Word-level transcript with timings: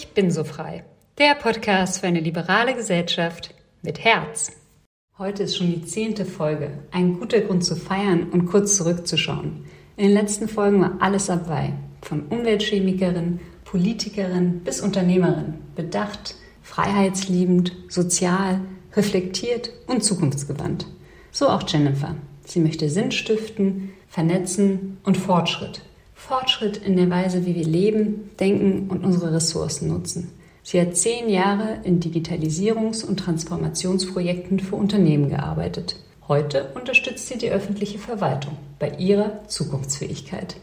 Ich 0.00 0.14
bin 0.14 0.30
so 0.30 0.44
frei. 0.44 0.84
Der 1.18 1.34
Podcast 1.34 1.98
für 1.98 2.06
eine 2.06 2.20
liberale 2.20 2.72
Gesellschaft 2.72 3.52
mit 3.82 3.98
Herz. 3.98 4.52
Heute 5.18 5.42
ist 5.42 5.56
schon 5.56 5.72
die 5.72 5.84
zehnte 5.84 6.24
Folge. 6.24 6.70
Ein 6.92 7.18
guter 7.18 7.40
Grund 7.40 7.64
zu 7.64 7.74
feiern 7.74 8.28
und 8.30 8.46
kurz 8.46 8.76
zurückzuschauen. 8.76 9.64
In 9.96 10.04
den 10.04 10.12
letzten 10.12 10.46
Folgen 10.46 10.80
war 10.80 10.98
alles 11.00 11.26
dabei. 11.26 11.72
Von 12.00 12.28
Umweltchemikerin, 12.28 13.40
Politikerin 13.64 14.60
bis 14.60 14.80
Unternehmerin. 14.80 15.54
Bedacht, 15.74 16.36
freiheitsliebend, 16.62 17.72
sozial, 17.88 18.60
reflektiert 18.94 19.72
und 19.88 20.04
zukunftsgewandt. 20.04 20.86
So 21.32 21.48
auch 21.48 21.68
Jennifer. 21.68 22.14
Sie 22.44 22.60
möchte 22.60 22.88
Sinn 22.88 23.10
stiften, 23.10 23.94
vernetzen 24.06 24.98
und 25.02 25.16
Fortschritt. 25.16 25.82
Fortschritt 26.28 26.76
in 26.76 26.98
der 26.98 27.08
Weise, 27.08 27.46
wie 27.46 27.54
wir 27.54 27.64
leben, 27.64 28.30
denken 28.38 28.90
und 28.90 29.02
unsere 29.02 29.32
Ressourcen 29.32 29.88
nutzen. 29.88 30.30
Sie 30.62 30.78
hat 30.78 30.94
zehn 30.94 31.30
Jahre 31.30 31.78
in 31.84 32.00
Digitalisierungs- 32.00 33.02
und 33.02 33.18
Transformationsprojekten 33.18 34.60
für 34.60 34.76
Unternehmen 34.76 35.30
gearbeitet. 35.30 35.96
Heute 36.28 36.66
unterstützt 36.74 37.28
sie 37.28 37.38
die 37.38 37.50
öffentliche 37.50 37.98
Verwaltung 37.98 38.58
bei 38.78 38.90
ihrer 38.98 39.48
Zukunftsfähigkeit. 39.48 40.56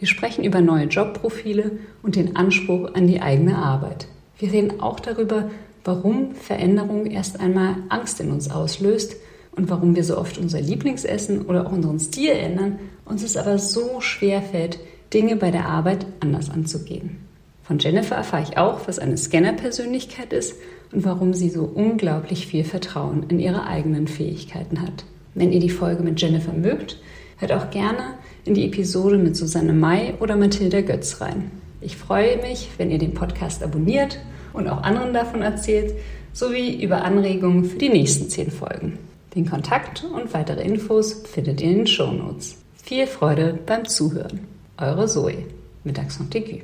Wir 0.00 0.08
sprechen 0.08 0.42
über 0.42 0.60
neue 0.60 0.86
Jobprofile 0.86 1.78
und 2.02 2.16
den 2.16 2.34
Anspruch 2.34 2.92
an 2.94 3.06
die 3.06 3.22
eigene 3.22 3.58
Arbeit. 3.58 4.08
Wir 4.38 4.50
reden 4.50 4.80
auch 4.80 4.98
darüber, 4.98 5.52
warum 5.84 6.34
Veränderung 6.34 7.06
erst 7.06 7.38
einmal 7.38 7.76
Angst 7.90 8.18
in 8.18 8.32
uns 8.32 8.50
auslöst 8.50 9.14
und 9.54 9.70
warum 9.70 9.94
wir 9.94 10.02
so 10.02 10.18
oft 10.18 10.36
unser 10.38 10.60
Lieblingsessen 10.60 11.42
oder 11.42 11.64
auch 11.64 11.72
unseren 11.72 12.00
Stil 12.00 12.32
ändern, 12.32 12.80
uns 13.04 13.22
es 13.22 13.36
aber 13.36 13.58
so 13.58 14.00
schwer 14.00 14.42
fällt, 14.42 14.80
Dinge 15.12 15.36
bei 15.36 15.50
der 15.50 15.66
Arbeit 15.66 16.06
anders 16.20 16.50
anzugehen. 16.50 17.18
Von 17.62 17.78
Jennifer 17.78 18.16
erfahre 18.16 18.42
ich 18.42 18.58
auch, 18.58 18.88
was 18.88 18.98
eine 18.98 19.16
Scanner-Persönlichkeit 19.16 20.32
ist 20.32 20.54
und 20.92 21.04
warum 21.04 21.32
sie 21.32 21.48
so 21.48 21.62
unglaublich 21.62 22.46
viel 22.46 22.64
Vertrauen 22.64 23.24
in 23.28 23.38
ihre 23.38 23.66
eigenen 23.66 24.08
Fähigkeiten 24.08 24.82
hat. 24.82 25.04
Wenn 25.34 25.52
ihr 25.52 25.60
die 25.60 25.70
Folge 25.70 26.02
mit 26.02 26.20
Jennifer 26.20 26.52
mögt, 26.52 26.98
hört 27.38 27.52
auch 27.52 27.70
gerne 27.70 28.14
in 28.44 28.54
die 28.54 28.66
Episode 28.66 29.18
mit 29.18 29.36
Susanne 29.36 29.72
May 29.72 30.14
oder 30.20 30.36
Mathilda 30.36 30.80
Götz 30.80 31.20
rein. 31.20 31.50
Ich 31.80 31.96
freue 31.96 32.36
mich, 32.38 32.70
wenn 32.78 32.90
ihr 32.90 32.98
den 32.98 33.14
Podcast 33.14 33.62
abonniert 33.62 34.18
und 34.52 34.68
auch 34.68 34.82
anderen 34.82 35.14
davon 35.14 35.42
erzählt, 35.42 35.94
sowie 36.32 36.82
über 36.82 37.04
Anregungen 37.04 37.64
für 37.64 37.78
die 37.78 37.88
nächsten 37.88 38.28
zehn 38.28 38.50
Folgen. 38.50 38.98
Den 39.34 39.48
Kontakt 39.48 40.04
und 40.04 40.34
weitere 40.34 40.62
Infos 40.62 41.22
findet 41.24 41.60
ihr 41.60 41.70
in 41.70 41.78
den 41.78 41.86
Shownotes. 41.86 42.56
Viel 42.82 43.06
Freude 43.06 43.58
beim 43.64 43.86
Zuhören. 43.86 44.40
Eure 44.82 45.06
Zoe 45.06 45.46
mit 45.84 45.96
Accent 45.96 46.34
aigu. 46.34 46.58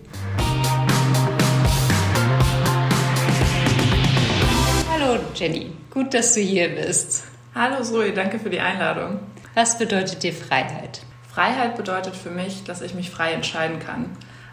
Hallo 4.91 5.21
Jenny, 5.37 5.71
gut, 5.89 6.13
dass 6.13 6.35
du 6.35 6.41
hier 6.41 6.69
bist. 6.69 7.23
Hallo 7.55 7.81
Zoe, 7.85 8.13
danke 8.13 8.41
für 8.41 8.51
die 8.51 8.59
Einladung. 8.59 9.21
Was 9.55 9.79
bedeutet 9.79 10.25
dir 10.25 10.33
Freiheit? 10.33 11.03
Freiheit 11.33 11.77
bedeutet 11.77 12.17
für 12.17 12.31
mich, 12.31 12.65
dass 12.65 12.83
ich 12.83 12.93
mich 12.93 13.11
frei 13.11 13.35
entscheiden 13.35 13.79
kann. 13.79 14.07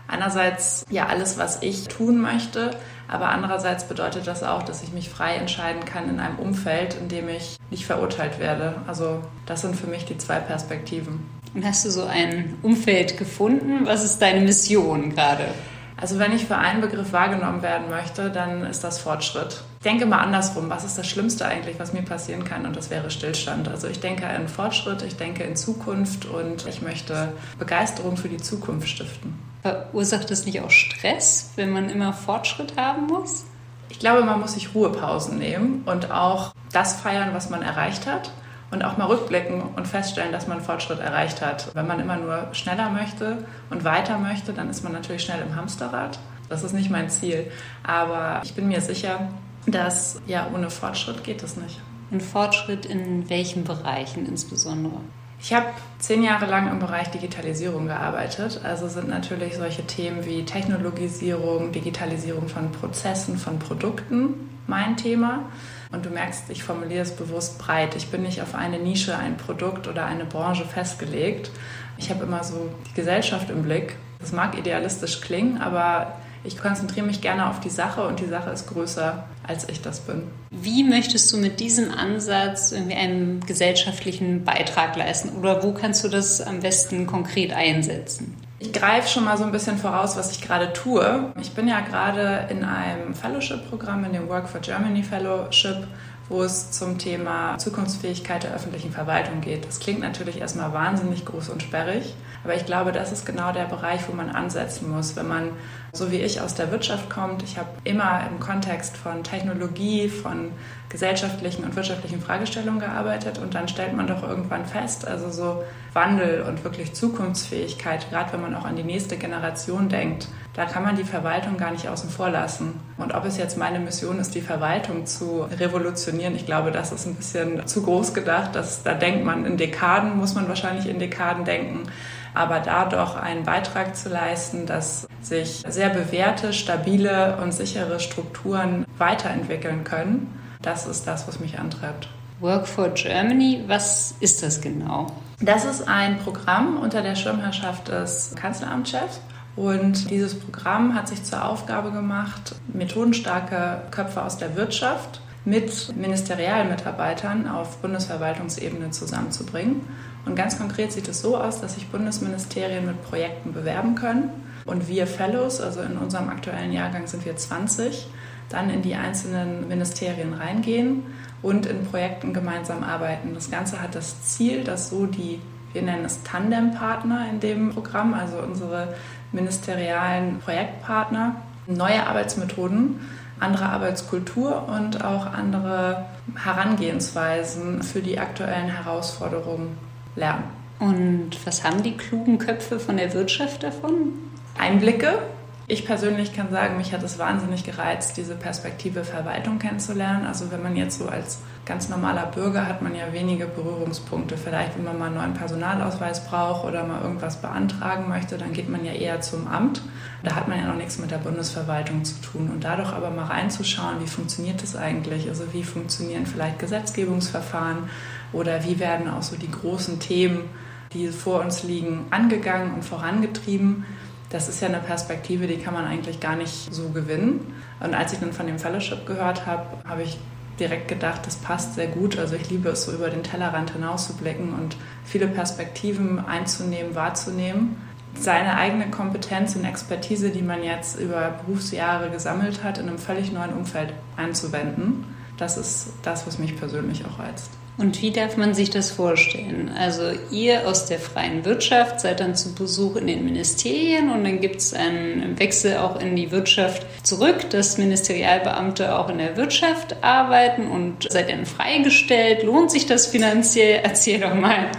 Einerseits 0.07 0.85
ja 0.91 1.07
alles, 1.07 1.39
was 1.39 1.63
ich 1.63 1.87
tun 1.87 2.21
möchte, 2.21 2.69
aber 3.07 3.29
andererseits 3.29 3.85
bedeutet 3.85 4.27
das 4.27 4.43
auch, 4.43 4.61
dass 4.61 4.83
ich 4.83 4.93
mich 4.93 5.09
frei 5.09 5.37
entscheiden 5.37 5.85
kann 5.85 6.07
in 6.07 6.19
einem 6.19 6.37
Umfeld, 6.37 6.93
in 6.93 7.09
dem 7.09 7.29
ich 7.29 7.57
nicht 7.71 7.87
verurteilt 7.87 8.37
werde. 8.37 8.75
Also 8.85 9.21
das 9.47 9.61
sind 9.61 9.75
für 9.75 9.87
mich 9.87 10.05
die 10.05 10.19
zwei 10.19 10.39
Perspektiven. 10.39 11.27
Und 11.55 11.65
hast 11.65 11.85
du 11.85 11.89
so 11.89 12.03
ein 12.03 12.55
Umfeld 12.63 13.17
gefunden? 13.17 13.85
Was 13.85 14.03
ist 14.03 14.21
deine 14.21 14.41
Mission 14.41 15.15
gerade? 15.15 15.47
Also 15.95 16.19
wenn 16.19 16.33
ich 16.33 16.45
für 16.45 16.57
einen 16.57 16.81
Begriff 16.81 17.13
wahrgenommen 17.13 17.61
werden 17.61 17.89
möchte, 17.89 18.29
dann 18.29 18.65
ist 18.65 18.83
das 18.83 18.99
Fortschritt. 18.99 19.63
Ich 19.79 19.83
denke 19.85 20.05
mal 20.05 20.19
andersrum. 20.19 20.69
Was 20.69 20.83
ist 20.83 20.97
das 20.97 21.07
Schlimmste 21.07 21.45
eigentlich, 21.45 21.79
was 21.79 21.93
mir 21.93 22.01
passieren 22.01 22.43
kann? 22.43 22.65
Und 22.65 22.75
das 22.75 22.89
wäre 22.89 23.09
Stillstand. 23.09 23.69
Also 23.69 23.87
ich 23.87 24.01
denke 24.01 24.25
in 24.25 24.49
Fortschritt, 24.49 25.01
ich 25.03 25.15
denke 25.15 25.43
in 25.43 25.55
Zukunft 25.55 26.25
und 26.25 26.67
ich 26.67 26.81
möchte 26.81 27.31
Begeisterung 27.57 28.17
für 28.17 28.27
die 28.27 28.37
Zukunft 28.37 28.89
stiften. 28.89 29.39
Verursacht 29.61 30.29
das 30.29 30.45
nicht 30.45 30.59
auch 30.59 30.69
Stress, 30.69 31.51
wenn 31.55 31.71
man 31.71 31.89
immer 31.89 32.11
Fortschritt 32.11 32.75
haben 32.75 33.07
muss? 33.07 33.45
Ich 33.87 33.99
glaube, 33.99 34.25
man 34.25 34.41
muss 34.41 34.55
sich 34.55 34.75
Ruhepausen 34.75 35.37
nehmen 35.37 35.83
und 35.85 36.11
auch 36.11 36.53
das 36.73 36.99
feiern, 36.99 37.29
was 37.31 37.49
man 37.49 37.61
erreicht 37.61 38.05
hat 38.07 38.31
und 38.75 38.83
auch 38.83 38.97
mal 38.97 39.05
rückblicken 39.05 39.61
und 39.61 39.87
feststellen, 39.87 40.33
dass 40.33 40.47
man 40.47 40.61
Fortschritt 40.61 40.99
erreicht 40.99 41.41
hat. 41.41 41.73
Wenn 41.73 41.87
man 41.87 41.99
immer 42.01 42.17
nur 42.17 42.49
schneller 42.51 42.89
möchte 42.89 43.45
und 43.69 43.85
weiter 43.85 44.17
möchte, 44.17 44.51
dann 44.51 44.69
ist 44.69 44.83
man 44.83 44.91
natürlich 44.91 45.23
schnell 45.23 45.41
im 45.41 45.55
Hamsterrad. 45.55 46.19
Das 46.49 46.63
ist 46.63 46.73
nicht 46.73 46.91
mein 46.91 47.09
Ziel. 47.09 47.49
Aber 47.83 48.41
ich 48.43 48.53
bin 48.53 48.67
mir 48.67 48.81
sicher, 48.81 49.29
dass 49.65 50.21
ja 50.27 50.47
ohne 50.53 50.69
Fortschritt 50.69 51.23
geht 51.23 51.41
es 51.41 51.55
nicht. 51.55 51.79
Und 52.11 52.21
Fortschritt 52.21 52.85
in 52.85 53.29
welchen 53.29 53.63
Bereichen 53.63 54.25
insbesondere? 54.25 54.99
Ich 55.39 55.53
habe 55.53 55.67
zehn 55.99 56.23
Jahre 56.23 56.45
lang 56.45 56.69
im 56.69 56.79
Bereich 56.79 57.09
Digitalisierung 57.11 57.87
gearbeitet. 57.87 58.59
Also 58.63 58.89
sind 58.89 59.07
natürlich 59.07 59.55
solche 59.55 59.87
Themen 59.87 60.25
wie 60.25 60.43
Technologisierung, 60.43 61.71
Digitalisierung 61.71 62.49
von 62.49 62.71
Prozessen, 62.71 63.37
von 63.37 63.57
Produkten 63.57 64.54
mein 64.67 64.97
Thema. 64.97 65.45
Und 65.91 66.05
du 66.05 66.09
merkst, 66.09 66.49
ich 66.49 66.63
formuliere 66.63 67.03
es 67.03 67.11
bewusst 67.11 67.57
breit. 67.57 67.95
Ich 67.95 68.09
bin 68.09 68.23
nicht 68.23 68.41
auf 68.41 68.55
eine 68.55 68.79
Nische, 68.79 69.17
ein 69.17 69.37
Produkt 69.37 69.87
oder 69.87 70.05
eine 70.05 70.25
Branche 70.25 70.65
festgelegt. 70.65 71.51
Ich 71.97 72.09
habe 72.09 72.25
immer 72.25 72.43
so 72.43 72.69
die 72.89 72.93
Gesellschaft 72.93 73.49
im 73.49 73.63
Blick. 73.63 73.95
Das 74.19 74.31
mag 74.31 74.57
idealistisch 74.57 75.21
klingen, 75.21 75.61
aber 75.61 76.13
ich 76.43 76.57
konzentriere 76.57 77.05
mich 77.05 77.21
gerne 77.21 77.49
auf 77.49 77.59
die 77.59 77.69
Sache 77.69 78.07
und 78.07 78.19
die 78.19 78.27
Sache 78.27 78.51
ist 78.51 78.67
größer, 78.67 79.25
als 79.47 79.67
ich 79.67 79.81
das 79.81 80.01
bin. 80.01 80.23
Wie 80.51 80.83
möchtest 80.83 81.31
du 81.33 81.37
mit 81.37 81.59
diesem 81.59 81.91
Ansatz 81.91 82.71
irgendwie 82.71 82.95
einen 82.95 83.39
gesellschaftlichen 83.45 84.43
Beitrag 84.43 84.95
leisten 84.95 85.29
oder 85.37 85.63
wo 85.63 85.73
kannst 85.73 86.03
du 86.03 86.07
das 86.07 86.41
am 86.41 86.59
besten 86.59 87.07
konkret 87.07 87.51
einsetzen? 87.51 88.35
Ich 88.57 88.71
greife 88.71 89.09
schon 89.09 89.25
mal 89.25 89.37
so 89.37 89.43
ein 89.43 89.51
bisschen 89.51 89.77
voraus, 89.77 90.15
was 90.15 90.31
ich 90.31 90.41
gerade 90.41 90.71
tue. 90.71 91.33
Ich 91.41 91.53
bin 91.53 91.67
ja 91.67 91.81
gerade 91.81 92.47
in 92.49 92.63
einem 92.63 93.13
Fellowship-Programm, 93.13 94.05
in 94.05 94.13
dem 94.13 94.29
Work 94.29 94.47
for 94.47 94.61
Germany 94.61 95.03
Fellowship, 95.03 95.85
wo 96.29 96.41
es 96.41 96.71
zum 96.71 96.97
Thema 96.97 97.57
Zukunftsfähigkeit 97.57 98.43
der 98.43 98.53
öffentlichen 98.53 98.91
Verwaltung 98.91 99.41
geht. 99.41 99.67
Das 99.67 99.81
klingt 99.81 99.99
natürlich 99.99 100.39
erstmal 100.39 100.71
wahnsinnig 100.71 101.25
groß 101.25 101.49
und 101.49 101.63
sperrig, 101.63 102.15
aber 102.45 102.55
ich 102.55 102.65
glaube, 102.65 102.93
das 102.93 103.11
ist 103.11 103.25
genau 103.25 103.51
der 103.51 103.65
Bereich, 103.65 104.07
wo 104.07 104.13
man 104.13 104.29
ansetzen 104.29 104.89
muss, 104.89 105.17
wenn 105.17 105.27
man 105.27 105.49
so 105.95 106.11
wie 106.11 106.17
ich 106.17 106.41
aus 106.41 106.55
der 106.55 106.71
Wirtschaft 106.71 107.09
kommt. 107.09 107.43
Ich 107.43 107.57
habe 107.57 107.69
immer 107.83 108.21
im 108.29 108.39
Kontext 108.39 108.97
von 108.97 109.23
Technologie, 109.23 110.09
von 110.09 110.51
gesellschaftlichen 110.89 111.63
und 111.63 111.75
wirtschaftlichen 111.75 112.21
Fragestellungen 112.21 112.79
gearbeitet 112.79 113.39
und 113.39 113.55
dann 113.55 113.67
stellt 113.67 113.95
man 113.95 114.07
doch 114.07 114.23
irgendwann 114.23 114.65
fest, 114.65 115.07
also 115.07 115.31
so 115.31 115.63
Wandel 115.93 116.43
und 116.43 116.63
wirklich 116.63 116.93
Zukunftsfähigkeit, 116.93 118.09
gerade 118.09 118.33
wenn 118.33 118.41
man 118.41 118.55
auch 118.55 118.65
an 118.65 118.75
die 118.75 118.83
nächste 118.83 119.17
Generation 119.17 119.89
denkt, 119.89 120.27
da 120.53 120.65
kann 120.65 120.83
man 120.83 120.95
die 120.95 121.03
Verwaltung 121.03 121.57
gar 121.57 121.71
nicht 121.71 121.89
außen 121.89 122.09
vor 122.09 122.29
lassen. 122.29 122.79
Und 122.97 123.13
ob 123.13 123.25
es 123.25 123.37
jetzt 123.37 123.57
meine 123.57 123.79
Mission 123.79 124.19
ist, 124.19 124.35
die 124.35 124.41
Verwaltung 124.41 125.05
zu 125.05 125.41
revolutionieren, 125.41 126.35
ich 126.35 126.45
glaube, 126.45 126.71
das 126.71 126.93
ist 126.93 127.05
ein 127.07 127.15
bisschen 127.15 127.67
zu 127.67 127.81
groß 127.83 128.13
gedacht. 128.13 128.55
Dass, 128.55 128.83
da 128.83 128.93
denkt 128.93 129.25
man 129.25 129.45
in 129.45 129.57
Dekaden, 129.57 130.17
muss 130.17 130.33
man 130.33 130.47
wahrscheinlich 130.47 130.87
in 130.87 130.99
Dekaden 130.99 131.43
denken 131.43 131.87
aber 132.35 132.59
da 132.59 132.85
doch 132.85 133.15
einen 133.15 133.43
Beitrag 133.43 133.95
zu 133.95 134.09
leisten, 134.09 134.65
dass 134.65 135.07
sich 135.21 135.63
sehr 135.67 135.89
bewährte, 135.89 136.53
stabile 136.53 137.37
und 137.41 137.53
sichere 137.53 137.99
Strukturen 137.99 138.85
weiterentwickeln 138.97 139.83
können, 139.83 140.39
das 140.61 140.85
ist 140.85 141.07
das, 141.07 141.27
was 141.27 141.39
mich 141.39 141.59
antreibt. 141.59 142.09
Work 142.39 142.67
for 142.67 142.89
Germany, 142.89 143.63
was 143.67 144.15
ist 144.19 144.43
das 144.43 144.61
genau? 144.61 145.07
Das 145.39 145.63
ist 145.65 145.87
ein 145.87 146.19
Programm 146.19 146.77
unter 146.77 147.01
der 147.01 147.15
Schirmherrschaft 147.15 147.87
des 147.87 148.33
Kanzleramtschefs. 148.35 149.21
Und 149.55 150.09
dieses 150.09 150.37
Programm 150.37 150.95
hat 150.95 151.07
sich 151.07 151.23
zur 151.23 151.45
Aufgabe 151.45 151.91
gemacht, 151.91 152.55
methodenstarke 152.73 153.83
Köpfe 153.91 154.21
aus 154.21 154.37
der 154.37 154.55
Wirtschaft 154.57 155.21
mit 155.45 155.95
Ministerialmitarbeitern 155.95 157.47
auf 157.47 157.77
Bundesverwaltungsebene 157.77 158.91
zusammenzubringen 158.91 159.81
und 160.25 160.35
ganz 160.35 160.57
konkret 160.57 160.91
sieht 160.91 161.07
es 161.07 161.21
so 161.21 161.37
aus, 161.37 161.61
dass 161.61 161.75
sich 161.75 161.87
Bundesministerien 161.89 162.85
mit 162.85 163.03
Projekten 163.03 163.53
bewerben 163.53 163.95
können 163.95 164.29
und 164.65 164.87
wir 164.87 165.05
Fellows, 165.05 165.61
also 165.61 165.81
in 165.81 165.97
unserem 165.97 166.29
aktuellen 166.29 166.71
Jahrgang 166.71 167.05
sind 167.05 167.25
wir 167.25 167.35
20, 167.35 168.07
dann 168.49 168.69
in 168.69 168.81
die 168.81 168.95
einzelnen 168.95 169.67
Ministerien 169.67 170.33
reingehen 170.33 171.03
und 171.41 171.65
in 171.67 171.85
Projekten 171.85 172.33
gemeinsam 172.33 172.83
arbeiten. 172.83 173.33
Das 173.35 173.51
Ganze 173.51 173.81
hat 173.81 173.93
das 173.95 174.23
Ziel, 174.23 174.63
dass 174.63 174.89
so 174.89 175.05
die, 175.05 175.39
wir 175.73 175.81
nennen 175.83 176.05
es 176.05 176.23
Tandempartner 176.23 177.27
in 177.29 177.39
dem 177.39 177.69
Programm, 177.69 178.13
also 178.13 178.39
unsere 178.39 178.95
ministerialen 179.31 180.39
Projektpartner, 180.39 181.35
neue 181.67 182.05
Arbeitsmethoden, 182.05 182.99
andere 183.39 183.65
Arbeitskultur 183.65 184.67
und 184.69 185.03
auch 185.03 185.25
andere 185.31 186.05
Herangehensweisen 186.35 187.83
für 187.83 188.01
die 188.01 188.17
aktuellen 188.17 188.69
Herausforderungen 188.69 189.77
lernen. 190.15 190.43
Und 190.79 191.31
was 191.45 191.63
haben 191.63 191.83
die 191.83 191.95
klugen 191.95 192.37
Köpfe 192.37 192.79
von 192.79 192.97
der 192.97 193.13
Wirtschaft 193.13 193.63
davon? 193.63 194.13
Einblicke 194.57 195.19
Ich 195.67 195.85
persönlich 195.85 196.33
kann 196.33 196.51
sagen, 196.51 196.77
mich 196.77 196.93
hat 196.93 197.01
es 197.01 197.17
wahnsinnig 197.17 197.63
gereizt, 197.63 198.17
diese 198.17 198.35
Perspektive 198.35 199.03
Verwaltung 199.03 199.57
kennenzulernen. 199.57 200.25
Also 200.25 200.51
wenn 200.51 200.61
man 200.61 200.75
jetzt 200.75 200.99
so 200.99 201.07
als 201.07 201.39
ganz 201.65 201.89
normaler 201.89 202.27
Bürger 202.27 202.67
hat 202.67 202.83
man 202.83 202.93
ja 202.93 203.11
wenige 203.11 203.47
Berührungspunkte. 203.47 204.37
Vielleicht, 204.37 204.77
wenn 204.77 204.83
man 204.83 204.99
mal 204.99 205.07
einen 205.07 205.15
neuen 205.15 205.33
Personalausweis 205.33 206.27
braucht 206.27 206.65
oder 206.65 206.83
mal 206.83 207.01
irgendwas 207.01 207.41
beantragen 207.41 208.07
möchte, 208.07 208.37
dann 208.37 208.53
geht 208.53 208.69
man 208.69 208.85
ja 208.85 208.93
eher 208.93 209.21
zum 209.21 209.47
Amt. 209.47 209.81
Da 210.23 210.35
hat 210.35 210.47
man 210.47 210.59
ja 210.59 210.67
noch 210.67 210.75
nichts 210.75 210.99
mit 210.99 211.09
der 211.09 211.17
Bundesverwaltung 211.17 212.05
zu 212.05 212.21
tun. 212.21 212.51
Und 212.53 212.63
dadurch 212.63 212.93
aber 212.93 213.09
mal 213.09 213.25
reinzuschauen, 213.25 214.01
wie 214.01 214.07
funktioniert 214.07 214.61
das 214.61 214.75
eigentlich? 214.75 215.27
Also 215.29 215.51
wie 215.53 215.63
funktionieren 215.63 216.27
vielleicht 216.27 216.59
Gesetzgebungsverfahren 216.59 217.89
oder 218.33 218.63
wie 218.63 218.79
werden 218.79 219.09
auch 219.09 219.23
so 219.23 219.35
die 219.35 219.51
großen 219.51 219.99
Themen, 219.99 220.49
die 220.93 221.07
vor 221.09 221.41
uns 221.41 221.63
liegen, 221.63 222.05
angegangen 222.11 222.73
und 222.73 222.83
vorangetrieben? 222.83 223.85
das 224.29 224.49
ist 224.49 224.61
ja 224.61 224.67
eine 224.67 224.79
Perspektive, 224.79 225.47
die 225.47 225.57
kann 225.57 225.73
man 225.73 225.85
eigentlich 225.85 226.19
gar 226.19 226.35
nicht 226.35 226.73
so 226.73 226.89
gewinnen. 226.89 227.53
Und 227.79 227.93
als 227.93 228.13
ich 228.13 228.19
dann 228.19 228.33
von 228.33 228.47
dem 228.47 228.59
Fellowship 228.59 229.05
gehört 229.05 229.45
habe, 229.45 229.65
habe 229.87 230.03
ich 230.03 230.17
direkt 230.59 230.87
gedacht, 230.87 231.25
das 231.25 231.35
passt 231.37 231.75
sehr 231.75 231.87
gut. 231.87 232.17
Also 232.17 232.35
ich 232.35 232.49
liebe 232.49 232.69
es 232.69 232.85
so 232.85 232.91
über 232.91 233.09
den 233.09 233.23
Tellerrand 233.23 233.71
hinaus 233.71 234.07
zu 234.07 234.13
blicken 234.13 234.53
und 234.53 234.75
viele 235.03 235.27
Perspektiven 235.27 236.19
einzunehmen, 236.19 236.95
wahrzunehmen. 236.95 237.77
Seine 238.17 238.55
eigene 238.57 238.89
Kompetenz 238.89 239.55
und 239.55 239.65
Expertise, 239.65 240.29
die 240.29 240.41
man 240.41 240.63
jetzt 240.63 240.99
über 240.99 241.39
Berufsjahre 241.45 242.09
gesammelt 242.09 242.63
hat, 242.63 242.77
in 242.77 242.87
einem 242.87 242.97
völlig 242.97 243.31
neuen 243.31 243.53
Umfeld 243.53 243.93
einzuwenden, 244.15 245.03
das 245.37 245.57
ist 245.57 245.93
das, 246.03 246.25
was 246.25 246.39
mich 246.39 246.57
persönlich 246.57 247.05
auch 247.05 247.19
reizt. 247.19 247.51
Und 247.77 248.01
wie 248.01 248.11
darf 248.11 248.37
man 248.37 248.53
sich 248.53 248.69
das 248.69 248.89
vorstellen? 248.89 249.69
Also 249.77 250.03
ihr 250.31 250.65
aus 250.65 250.85
der 250.85 250.97
freien 250.97 251.43
Wirtschaft 251.43 251.99
seid 251.99 252.21
dann 252.21 252.35
zu 252.35 252.55
Besuch 252.55 252.95
in 252.95 253.07
den 253.07 253.25
Ministerien 253.25 254.11
und 254.11 254.23
dann 254.23 254.39
gibt 254.39 254.61
es 254.61 254.73
einen 254.73 255.37
Wechsel 255.37 255.77
auch 255.77 255.99
in 255.99 256.15
die 256.15 256.31
Wirtschaft 256.31 256.85
zurück, 257.05 257.49
dass 257.49 257.77
Ministerialbeamte 257.77 258.97
auch 258.97 259.09
in 259.09 259.17
der 259.17 259.35
Wirtschaft 259.35 260.01
arbeiten 260.01 260.67
und 260.67 261.11
seid 261.11 261.29
dann 261.29 261.45
freigestellt. 261.45 262.43
Lohnt 262.43 262.71
sich 262.71 262.85
das 262.85 263.07
finanziell? 263.07 263.81
Erzähl 263.83 264.21
doch 264.21 264.33
mal. 264.33 264.71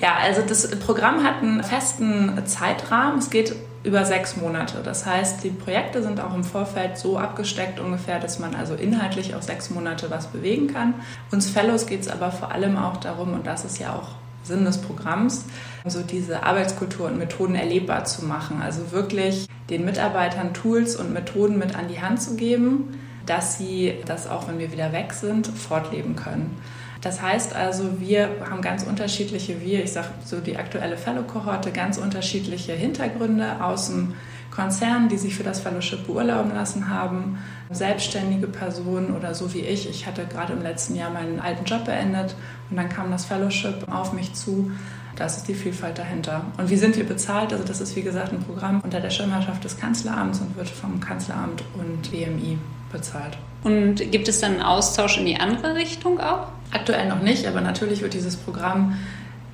Ja, 0.00 0.16
also 0.22 0.40
das 0.40 0.70
Programm 0.80 1.24
hat 1.24 1.42
einen 1.42 1.62
festen 1.62 2.46
Zeitrahmen. 2.46 3.18
Es 3.18 3.28
geht 3.28 3.54
über 3.88 4.04
sechs 4.04 4.36
Monate. 4.36 4.82
Das 4.84 5.06
heißt, 5.06 5.42
die 5.42 5.48
Projekte 5.48 6.02
sind 6.02 6.20
auch 6.20 6.34
im 6.34 6.44
Vorfeld 6.44 6.98
so 6.98 7.18
abgesteckt 7.18 7.80
ungefähr, 7.80 8.20
dass 8.20 8.38
man 8.38 8.54
also 8.54 8.74
inhaltlich 8.74 9.34
auch 9.34 9.40
sechs 9.40 9.70
Monate 9.70 10.10
was 10.10 10.26
bewegen 10.26 10.68
kann. 10.68 10.94
Uns 11.32 11.48
Fellows 11.48 11.86
geht 11.86 12.02
es 12.02 12.08
aber 12.08 12.30
vor 12.30 12.52
allem 12.52 12.76
auch 12.76 12.98
darum, 12.98 13.32
und 13.32 13.46
das 13.46 13.64
ist 13.64 13.78
ja 13.78 13.94
auch 13.94 14.08
Sinn 14.42 14.66
des 14.66 14.78
Programms, 14.78 15.46
so 15.86 16.02
diese 16.02 16.42
Arbeitskultur 16.42 17.06
und 17.06 17.18
Methoden 17.18 17.54
erlebbar 17.54 18.04
zu 18.04 18.26
machen. 18.26 18.60
Also 18.62 18.92
wirklich 18.92 19.48
den 19.70 19.86
Mitarbeitern 19.86 20.52
Tools 20.52 20.94
und 20.94 21.14
Methoden 21.14 21.58
mit 21.58 21.74
an 21.74 21.88
die 21.88 22.02
Hand 22.02 22.20
zu 22.20 22.36
geben, 22.36 23.00
dass 23.24 23.56
sie 23.56 23.94
das 24.04 24.28
auch, 24.28 24.48
wenn 24.48 24.58
wir 24.58 24.70
wieder 24.70 24.92
weg 24.92 25.14
sind, 25.14 25.46
fortleben 25.46 26.14
können. 26.14 26.56
Das 27.00 27.22
heißt 27.22 27.54
also, 27.54 28.00
wir 28.00 28.28
haben 28.50 28.60
ganz 28.60 28.82
unterschiedliche, 28.82 29.60
wir, 29.60 29.84
ich 29.84 29.92
sage 29.92 30.08
so 30.24 30.40
die 30.40 30.56
aktuelle 30.56 30.96
Fellow-Kohorte, 30.96 31.70
ganz 31.70 31.96
unterschiedliche 31.96 32.72
Hintergründe 32.72 33.62
aus 33.62 33.88
dem 33.88 34.14
Konzern, 34.50 35.08
die 35.08 35.18
sich 35.18 35.36
für 35.36 35.44
das 35.44 35.60
Fellowship 35.60 36.06
beurlauben 36.06 36.52
lassen 36.52 36.90
haben, 36.90 37.38
selbstständige 37.70 38.48
Personen 38.48 39.14
oder 39.14 39.32
so 39.32 39.54
wie 39.54 39.60
ich. 39.60 39.88
Ich 39.88 40.06
hatte 40.06 40.26
gerade 40.26 40.54
im 40.54 40.62
letzten 40.62 40.96
Jahr 40.96 41.10
meinen 41.10 41.38
alten 41.38 41.64
Job 41.64 41.84
beendet 41.84 42.34
und 42.68 42.76
dann 42.76 42.88
kam 42.88 43.12
das 43.12 43.26
Fellowship 43.26 43.86
auf 43.88 44.12
mich 44.12 44.34
zu. 44.34 44.72
Das 45.14 45.36
ist 45.36 45.48
die 45.48 45.54
Vielfalt 45.54 45.98
dahinter. 45.98 46.46
Und 46.56 46.70
wie 46.70 46.76
sind 46.76 46.96
wir 46.96 47.04
bezahlt? 47.04 47.52
Also 47.52 47.64
das 47.64 47.80
ist 47.80 47.94
wie 47.94 48.02
gesagt 48.02 48.32
ein 48.32 48.42
Programm 48.42 48.80
unter 48.82 49.00
der 49.00 49.10
Schirmherrschaft 49.10 49.62
des 49.62 49.76
Kanzleramts 49.76 50.40
und 50.40 50.56
wird 50.56 50.68
vom 50.68 50.98
Kanzleramt 50.98 51.62
und 51.74 52.10
BMI 52.10 52.58
bezahlt. 52.90 53.38
Und 53.62 54.10
gibt 54.10 54.28
es 54.28 54.40
dann 54.40 54.54
einen 54.54 54.62
Austausch 54.62 55.18
in 55.18 55.26
die 55.26 55.36
andere 55.36 55.74
Richtung 55.74 56.20
auch? 56.20 56.48
Aktuell 56.70 57.08
noch 57.08 57.20
nicht, 57.20 57.46
aber 57.46 57.60
natürlich 57.60 58.02
wird 58.02 58.14
dieses 58.14 58.36
Programm 58.36 58.98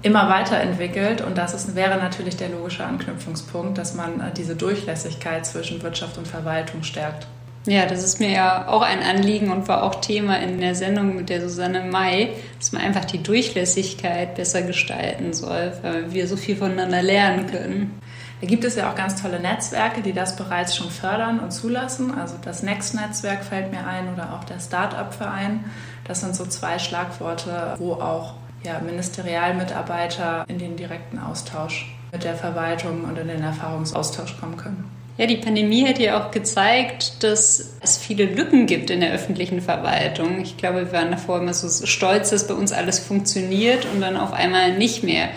immer 0.03 0.29
weiterentwickelt 0.29 1.23
und 1.23 1.39
das 1.39 1.55
ist, 1.55 1.75
wäre 1.75 1.97
natürlich 1.97 2.37
der 2.37 2.51
logische 2.51 2.85
Anknüpfungspunkt, 2.85 3.79
dass 3.79 3.95
man 3.95 4.21
äh, 4.21 4.33
diese 4.37 4.55
Durchlässigkeit 4.55 5.47
zwischen 5.47 5.83
Wirtschaft 5.83 6.19
und 6.19 6.29
Verwaltung 6.29 6.83
stärkt. 6.83 7.27
Ja, 7.67 7.87
das 7.87 8.05
ist 8.05 8.21
mir 8.21 8.31
ja 8.31 8.69
auch 8.69 8.83
ein 8.83 9.03
Anliegen 9.03 9.51
und 9.51 9.67
war 9.69 9.83
auch 9.83 9.95
Thema 10.03 10.39
in 10.39 10.61
der 10.61 10.75
Sendung 10.75 11.17
mit 11.17 11.31
der 11.31 11.41
Susanne 11.41 11.81
May, 11.81 12.35
dass 12.59 12.73
man 12.73 12.83
einfach 12.83 13.07
die 13.07 13.23
Durchlässigkeit 13.23 14.35
besser 14.35 14.61
gestalten 14.61 15.33
soll, 15.33 15.73
weil 15.81 16.13
wir 16.13 16.27
so 16.27 16.37
viel 16.37 16.57
voneinander 16.57 17.01
lernen 17.01 17.47
können. 17.47 17.99
Da 18.41 18.47
gibt 18.47 18.65
es 18.65 18.77
ja 18.77 18.91
auch 18.91 18.95
ganz 18.95 19.21
tolle 19.21 19.41
Netzwerke, 19.41 20.03
die 20.03 20.13
das 20.13 20.37
bereits 20.37 20.77
schon 20.77 20.91
fördern 20.91 21.41
und 21.41 21.51
zulassen. 21.51 22.15
Also 22.15 22.35
das 22.43 22.63
Next-Netzwerk 22.63 23.45
fällt 23.45 23.71
mir 23.71 23.87
ein 23.87 24.13
oder 24.13 24.35
auch 24.35 24.45
der 24.45 24.59
Start-up-Verein. 24.59 25.65
Das 26.05 26.21
sind 26.21 26.37
so 26.37 26.45
zwei 26.45 26.79
Schlagworte, 26.79 27.75
wo 27.79 27.95
auch 27.95 28.35
ja, 28.65 28.81
Ministerialmitarbeiter 28.81 30.45
in 30.49 30.59
den 30.59 30.77
direkten 30.77 31.19
Austausch 31.19 31.95
mit 32.13 32.25
der 32.25 32.35
Verwaltung 32.35 33.05
und 33.05 33.19
in 33.19 33.29
den 33.29 33.43
Erfahrungsaustausch 33.43 34.39
kommen 34.39 34.57
können. 34.57 34.91
Ja, 35.17 35.27
die 35.27 35.37
Pandemie 35.37 35.87
hat 35.87 36.01
ja 36.01 36.21
auch 36.21 36.33
gezeigt, 36.33 37.23
dass 37.23 37.77
es 37.81 37.99
viele 37.99 38.25
Lücken 38.25 38.67
gibt 38.67 38.91
in 38.91 39.01
der 39.01 39.13
öffentlichen 39.13 39.61
Verwaltung. 39.61 40.41
Ich 40.41 40.57
glaube, 40.57 40.87
wir 40.87 40.93
waren 40.93 41.13
davor 41.13 41.39
immer 41.39 41.55
so 41.55 41.87
stolz, 41.87 42.31
dass 42.31 42.49
bei 42.49 42.55
uns 42.55 42.73
alles 42.73 42.99
funktioniert 42.99 43.87
und 43.95 44.01
dann 44.01 44.17
auf 44.17 44.33
einmal 44.33 44.77
nicht 44.77 45.05
mehr. 45.05 45.29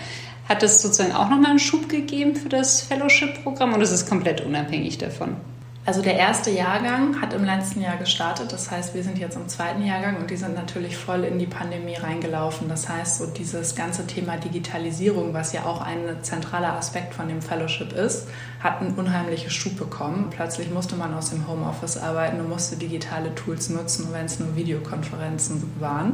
Hat 0.47 0.63
das 0.63 0.81
sozusagen 0.81 1.11
auch 1.11 1.29
nochmal 1.29 1.51
einen 1.51 1.59
Schub 1.59 1.89
gegeben 1.89 2.35
für 2.35 2.47
das 2.47 2.81
Fellowship-Programm 2.81 3.73
oder 3.73 3.83
ist 3.83 3.91
es 3.91 4.07
komplett 4.07 4.41
unabhängig 4.41 4.97
davon? 4.97 5.35
Also 5.85 6.01
der 6.01 6.17
erste 6.17 6.51
Jahrgang 6.51 7.21
hat 7.21 7.33
im 7.33 7.45
letzten 7.45 7.81
Jahr 7.81 7.95
gestartet. 7.95 8.51
Das 8.51 8.69
heißt, 8.69 8.93
wir 8.93 9.03
sind 9.03 9.17
jetzt 9.17 9.37
im 9.37 9.47
zweiten 9.47 9.85
Jahrgang 9.85 10.17
und 10.17 10.29
die 10.29 10.35
sind 10.35 10.53
natürlich 10.53 10.97
voll 10.97 11.23
in 11.23 11.39
die 11.39 11.47
Pandemie 11.47 11.95
reingelaufen. 11.95 12.67
Das 12.67 12.89
heißt, 12.89 13.19
so 13.19 13.25
dieses 13.25 13.73
ganze 13.73 14.05
Thema 14.05 14.35
Digitalisierung, 14.35 15.33
was 15.33 15.53
ja 15.53 15.63
auch 15.63 15.79
ein 15.79 16.17
zentraler 16.23 16.73
Aspekt 16.73 17.13
von 17.13 17.29
dem 17.29 17.41
Fellowship 17.41 17.93
ist, 17.93 18.27
hat 18.61 18.81
einen 18.81 18.95
unheimlichen 18.95 19.49
Schub 19.49 19.77
bekommen. 19.77 20.27
Plötzlich 20.29 20.69
musste 20.69 20.97
man 20.97 21.13
aus 21.13 21.29
dem 21.29 21.47
Homeoffice 21.47 21.97
arbeiten 21.97 22.41
und 22.41 22.49
musste 22.49 22.75
digitale 22.75 23.33
Tools 23.35 23.69
nutzen, 23.69 24.09
wenn 24.11 24.25
es 24.25 24.39
nur 24.39 24.57
Videokonferenzen 24.57 25.63
waren. 25.79 26.13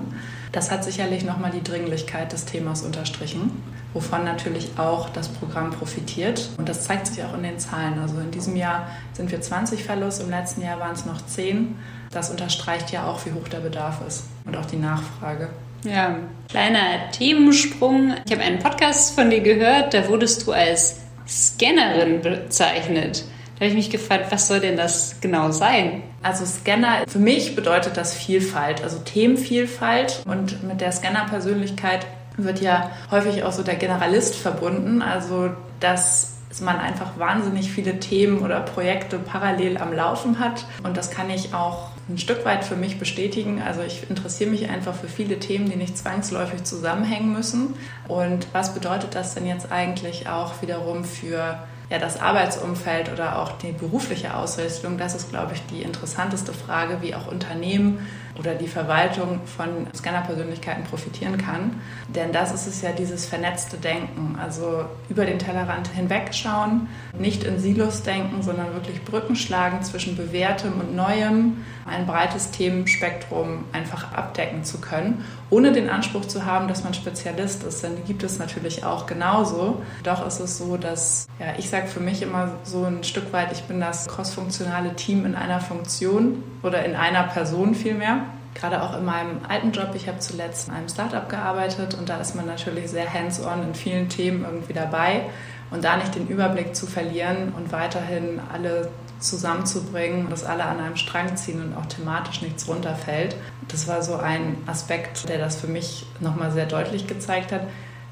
Das 0.51 0.69
hat 0.69 0.83
sicherlich 0.83 1.24
nochmal 1.24 1.50
die 1.50 1.63
Dringlichkeit 1.63 2.31
des 2.31 2.45
Themas 2.45 2.83
unterstrichen 2.83 3.50
wovon 3.94 4.25
natürlich 4.25 4.72
auch 4.78 5.10
das 5.10 5.30
Programm 5.30 5.71
profitiert. 5.71 6.50
Und 6.57 6.69
das 6.69 6.83
zeigt 6.83 7.07
sich 7.07 7.23
auch 7.23 7.33
in 7.35 7.44
den 7.44 7.59
Zahlen. 7.59 8.00
Also 8.00 8.19
in 8.19 8.31
diesem 8.31 8.56
Jahr 8.56 8.88
sind 9.14 9.31
wir 9.31 9.42
20 9.42 9.83
Fellows, 9.83 10.19
im 10.19 10.30
letzten 10.30 10.62
Jahr 10.62 10.80
waren 10.80 10.94
es 10.94 11.06
noch 11.06 11.26
10. 11.26 11.76
Das 12.12 12.30
unterstreicht 12.30 12.92
ja 12.92 13.07
auch, 13.07 13.26
wie 13.26 13.31
hoch 13.31 13.47
der 13.47 13.59
Bedarf 13.59 14.02
ist 14.07 14.26
und 14.45 14.56
auch 14.57 14.66
die 14.66 14.78
Nachfrage. 14.78 15.50
Ja, 15.83 16.16
kleiner 16.50 17.12
Themensprung. 17.12 18.14
Ich 18.26 18.31
habe 18.31 18.44
einen 18.44 18.59
Podcast 18.59 19.16
von 19.16 19.30
dir 19.30 19.42
gehört, 19.42 19.94
da 19.94 20.07
wurdest 20.07 20.47
du 20.47 20.54
als 20.54 21.02
Scannerin 21.28 22.21
bezeichnet. 22.21 23.26
Da 23.56 23.66
habe 23.66 23.68
ich 23.68 23.76
mich 23.76 23.90
gefragt, 23.90 24.28
was 24.31 24.47
soll 24.47 24.59
denn 24.59 24.78
das 24.78 25.18
genau 25.21 25.52
sein? 25.52 26.04
Also 26.21 26.45
Scanner, 26.45 27.04
für 27.07 27.19
mich 27.19 27.56
bedeutet 27.56 27.97
das 27.97 28.14
Vielfalt, 28.14 28.83
also 28.83 28.97
Themenvielfalt. 29.00 30.23
Und 30.26 30.64
mit 30.64 30.81
der 30.81 30.92
Scanner-Persönlichkeit 30.92 32.06
wird 32.37 32.61
ja 32.61 32.92
häufig 33.11 33.44
auch 33.44 33.52
so 33.52 33.63
der 33.63 33.75
Generalist 33.75 34.35
verbunden, 34.35 35.02
also 35.02 35.52
dass 35.80 36.33
man 36.61 36.78
einfach 36.78 37.18
wahnsinnig 37.18 37.71
viele 37.71 37.99
Themen 37.99 38.40
oder 38.40 38.59
Projekte 38.61 39.18
parallel 39.18 39.78
am 39.78 39.94
Laufen 39.94 40.40
hat. 40.40 40.66
Und 40.83 40.97
das 40.97 41.09
kann 41.09 41.30
ich 41.30 41.54
auch 41.54 41.90
ein 42.09 42.18
Stück 42.18 42.45
weit 42.45 42.63
für 42.63 42.75
mich 42.75 42.99
bestätigen. 42.99 43.61
Also 43.61 43.81
ich 43.81 44.09
interessiere 44.09 44.49
mich 44.49 44.69
einfach 44.69 44.94
für 44.94 45.07
viele 45.07 45.40
Themen, 45.40 45.69
die 45.69 45.78
nicht 45.78 45.97
zwangsläufig 45.97 46.63
zusammenhängen 46.63 47.33
müssen. 47.33 47.75
Und 48.07 48.47
was 48.54 48.73
bedeutet 48.73 49.16
das 49.16 49.33
denn 49.33 49.47
jetzt 49.47 49.71
eigentlich 49.71 50.28
auch 50.28 50.61
wiederum 50.61 51.06
für 51.06 51.59
ja, 51.90 51.97
das 51.99 52.21
Arbeitsumfeld 52.21 53.11
oder 53.11 53.40
auch 53.40 53.54
die 53.57 53.71
berufliche 53.71 54.35
Ausrichtung? 54.35 54.97
Das 54.97 55.16
ist, 55.16 55.30
glaube 55.30 55.54
ich, 55.54 55.66
die 55.68 55.81
interessanteste 55.81 56.54
Frage, 56.54 57.02
wie 57.02 57.16
auch 57.16 57.28
Unternehmen 57.28 58.06
oder 58.40 58.56
die 58.56 58.68
Verwaltung 58.68 59.42
von 59.45 59.87
Scannerpersönlichkeiten 59.95 60.83
profitieren 60.85 61.37
kann. 61.37 61.81
Denn 62.07 62.31
das 62.31 62.54
ist 62.54 62.68
es 62.68 62.81
ja 62.81 62.92
dieses 62.92 63.25
vernetzte 63.25 63.78
Denken, 63.78 64.37
also 64.42 64.85
über 65.09 65.25
den 65.25 65.40
Tellerrand 65.40 65.90
hinwegschauen, 65.90 66.87
nicht 67.18 67.44
in 67.44 67.59
Silos 67.59 68.04
denken, 68.04 68.42
sondern 68.42 68.73
wirklich 68.73 69.04
Brücken 69.04 69.35
schlagen 69.35 69.83
zwischen 69.83 70.18
Bewährtem 70.18 70.80
und 70.80 70.95
Neuem, 70.95 71.63
ein 71.85 72.06
breites 72.06 72.52
Themenspektrum 72.52 73.66
einfach 73.71 74.13
abdecken 74.13 74.63
zu 74.63 74.80
können, 74.80 75.23
ohne 75.49 75.71
den 75.71 75.90
Anspruch 75.90 76.25
zu 76.25 76.45
haben, 76.45 76.68
dass 76.68 76.83
man 76.83 76.94
Spezialist 76.94 77.63
ist, 77.63 77.83
denn 77.83 77.95
die 77.97 78.04
gibt 78.04 78.23
es 78.23 78.40
natürlich 78.40 78.83
auch 78.83 79.06
genauso. 79.06 79.83
Doch 80.04 80.25
ist 80.25 80.40
es 80.40 80.57
so, 80.57 80.78
dass, 80.78 81.28
ja, 81.40 81.47
ich 81.57 81.69
sage 81.69 81.87
für 81.87 81.99
mich 81.99 82.21
immer 82.21 82.54
so 82.63 82.85
ein 82.85 83.04
Stück 83.04 83.31
weit, 83.33 83.52
ich 83.52 83.63
bin 83.63 83.80
das 83.80 84.07
crossfunktionale 84.07 84.95
Team 84.95 85.25
in 85.25 85.35
einer 85.35 85.59
Funktion 85.59 86.42
oder 86.63 86.83
in 86.85 86.95
einer 86.95 87.23
Person 87.23 87.75
vielmehr 87.75 88.22
gerade 88.56 88.81
auch 88.81 88.98
in 88.98 89.06
meinem 89.06 89.40
alten 89.48 89.72
Job, 89.72 89.90
ich 89.95 90.07
habe 90.07 90.19
zuletzt 90.19 90.68
in 90.68 90.74
einem 90.74 90.90
Startup 90.90 91.28
gearbeitet 91.28 91.95
und 91.95 92.10
da 92.10 92.18
ist 92.18 92.36
man 92.36 92.45
natürlich 92.45 92.90
sehr 92.90 93.12
hands-on 93.12 93.64
in 93.64 93.76
vielen 93.76 94.10
Themen 94.10 94.44
irgendwie 94.44 94.74
dabei 94.74 95.26
und 95.72 95.83
da 95.83 95.98
nicht 95.98 96.16
den 96.16 96.28
Überblick 96.28 96.76
zu 96.76 96.86
verlieren 96.86 97.54
und 97.57 97.72
weiterhin 97.72 98.40
alle 98.52 98.90
zusammenzubringen, 99.19 100.30
dass 100.30 100.44
alle 100.44 100.66
an 100.66 100.80
einem 100.80 100.98
Strang 100.98 101.36
ziehen 101.36 101.62
und 101.62 101.76
auch 101.76 101.86
thematisch 101.86 102.42
nichts 102.42 102.68
runterfällt. 102.68 103.36
Das 103.69 103.88
war 103.88 104.04
so 104.04 104.18
ein 104.18 104.57
Aspekt, 104.68 105.30
der 105.30 105.40
das 105.40 105.56
für 105.56 105.68
mich 105.68 106.06
nochmal 106.19 106.52
sehr 106.52 106.66
deutlich 106.66 107.07
gezeigt 107.07 107.52
hat. 107.52 107.62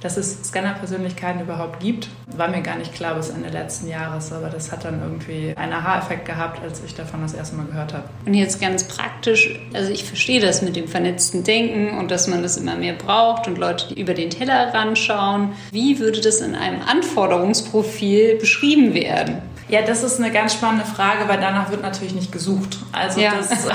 Dass 0.02 0.18
es 0.18 0.44
Scanner-Persönlichkeiten 0.44 1.42
überhaupt 1.42 1.80
gibt, 1.80 2.10
war 2.36 2.48
mir 2.48 2.62
gar 2.62 2.76
nicht 2.78 2.94
klar 2.94 3.14
bis 3.14 3.30
Ende 3.30 3.50
letzten 3.50 3.88
Jahres, 3.88 4.32
aber 4.32 4.50
das 4.50 4.72
hat 4.72 4.84
dann 4.84 5.00
irgendwie 5.00 5.54
einen 5.56 5.74
Aha-Effekt 5.74 6.26
gehabt, 6.26 6.62
als 6.64 6.82
ich 6.84 6.96
davon 6.96 7.22
das 7.22 7.36
erste 7.36 7.56
Mal 7.56 7.68
gehört 7.68 7.94
habe. 7.94 8.06
Und 8.26 8.34
jetzt 8.34 8.60
ganz 8.60 8.84
praktisch, 8.86 9.60
also 9.74 9.92
ich 9.92 10.04
verstehe 10.04 10.42
das 10.42 10.64
mit 10.64 10.76
dem 10.76 10.88
vernetzten 10.88 11.44
Denken 11.44 12.00
und 12.00 12.10
dass 12.10 12.28
man 12.28 12.42
das 12.42 12.58
immer 12.58 12.76
mehr 12.76 12.94
braucht 12.94 13.48
und 13.48 13.60
Leute, 13.60 13.90
die 13.90 14.02
über 14.02 14.16
den 14.16 14.32
Teller 14.32 14.74
ranschauen. 14.74 15.50
Wie 15.72 16.00
würde 16.00 16.20
das 16.20 16.42
in 16.42 16.56
einem 16.56 16.82
Anforderungsprofil 16.82 18.38
beschrieben 18.38 18.96
werden? 18.96 19.38
Ja, 19.70 19.84
das 19.84 20.04
ist 20.04 20.20
eine 20.20 20.32
ganz 20.32 20.54
spannende 20.54 20.86
Frage, 20.86 21.30
weil 21.30 21.40
danach 21.40 21.70
wird 21.70 21.84
natürlich 21.84 22.16
nicht 22.16 22.32
gesucht. 22.32 22.80
Also 22.92 23.22
ja. 23.22 23.34
das 23.38 23.50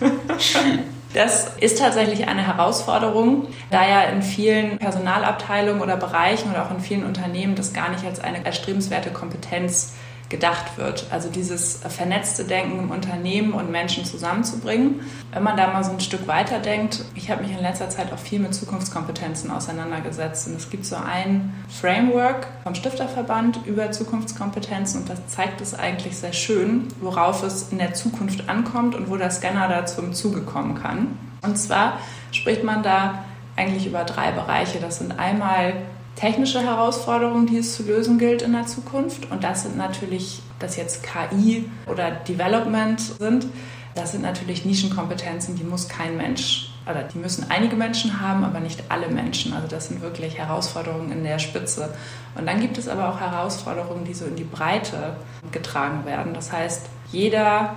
Das 1.16 1.50
ist 1.60 1.78
tatsächlich 1.78 2.28
eine 2.28 2.46
Herausforderung, 2.46 3.48
da 3.70 3.88
ja 3.88 4.02
in 4.02 4.20
vielen 4.20 4.76
Personalabteilungen 4.76 5.80
oder 5.80 5.96
Bereichen 5.96 6.50
oder 6.50 6.66
auch 6.66 6.70
in 6.70 6.80
vielen 6.80 7.06
Unternehmen 7.06 7.54
das 7.54 7.72
gar 7.72 7.88
nicht 7.88 8.04
als 8.04 8.20
eine 8.20 8.44
erstrebenswerte 8.44 9.08
Kompetenz 9.08 9.94
gedacht 10.28 10.76
wird. 10.76 11.06
Also 11.10 11.28
dieses 11.28 11.80
vernetzte 11.88 12.44
Denken 12.44 12.80
im 12.80 12.90
Unternehmen 12.90 13.52
und 13.52 13.70
Menschen 13.70 14.04
zusammenzubringen. 14.04 15.00
Wenn 15.32 15.42
man 15.42 15.56
da 15.56 15.68
mal 15.68 15.84
so 15.84 15.92
ein 15.92 16.00
Stück 16.00 16.26
weiter 16.26 16.58
denkt, 16.58 17.04
ich 17.14 17.30
habe 17.30 17.42
mich 17.42 17.52
in 17.52 17.60
letzter 17.60 17.88
Zeit 17.90 18.12
auch 18.12 18.18
viel 18.18 18.40
mit 18.40 18.54
Zukunftskompetenzen 18.54 19.50
auseinandergesetzt. 19.50 20.48
Und 20.48 20.56
es 20.56 20.68
gibt 20.68 20.84
so 20.84 20.96
ein 20.96 21.54
Framework 21.68 22.48
vom 22.64 22.74
Stifterverband 22.74 23.60
über 23.66 23.92
Zukunftskompetenzen 23.92 25.02
und 25.02 25.08
das 25.08 25.26
zeigt 25.28 25.60
es 25.60 25.74
eigentlich 25.78 26.16
sehr 26.16 26.32
schön, 26.32 26.88
worauf 27.00 27.42
es 27.42 27.70
in 27.70 27.78
der 27.78 27.94
Zukunft 27.94 28.48
ankommt 28.48 28.94
und 28.94 29.08
wo 29.08 29.16
der 29.16 29.30
Scanner 29.30 29.68
da 29.68 29.86
zum 29.86 30.12
Zuge 30.12 30.40
kommen 30.42 30.74
kann. 30.74 31.18
Und 31.42 31.56
zwar 31.56 32.00
spricht 32.32 32.64
man 32.64 32.82
da 32.82 33.24
eigentlich 33.54 33.86
über 33.86 34.04
drei 34.04 34.32
Bereiche. 34.32 34.80
Das 34.80 34.98
sind 34.98 35.18
einmal 35.18 35.74
technische 36.16 36.60
Herausforderungen, 36.60 37.46
die 37.46 37.58
es 37.58 37.76
zu 37.76 37.84
lösen 37.84 38.18
gilt 38.18 38.42
in 38.42 38.52
der 38.52 38.66
Zukunft. 38.66 39.30
Und 39.30 39.44
das 39.44 39.62
sind 39.62 39.76
natürlich, 39.76 40.40
dass 40.58 40.76
jetzt 40.76 41.04
KI 41.04 41.70
oder 41.86 42.10
Development 42.10 42.98
sind, 43.00 43.46
das 43.94 44.12
sind 44.12 44.22
natürlich 44.22 44.66
Nischenkompetenzen, 44.66 45.56
die 45.56 45.64
muss 45.64 45.88
kein 45.88 46.18
Mensch 46.18 46.70
oder 46.88 47.02
die 47.02 47.18
müssen 47.18 47.46
einige 47.50 47.76
Menschen 47.76 48.20
haben, 48.20 48.44
aber 48.44 48.60
nicht 48.60 48.84
alle 48.90 49.08
Menschen. 49.08 49.54
Also 49.54 49.66
das 49.68 49.88
sind 49.88 50.02
wirklich 50.02 50.36
Herausforderungen 50.38 51.10
in 51.10 51.24
der 51.24 51.38
Spitze. 51.38 51.94
Und 52.34 52.46
dann 52.46 52.60
gibt 52.60 52.76
es 52.76 52.88
aber 52.88 53.08
auch 53.08 53.20
Herausforderungen, 53.20 54.04
die 54.04 54.12
so 54.12 54.26
in 54.26 54.36
die 54.36 54.44
Breite 54.44 55.16
getragen 55.50 56.04
werden. 56.04 56.34
Das 56.34 56.52
heißt, 56.52 56.86
jeder 57.10 57.74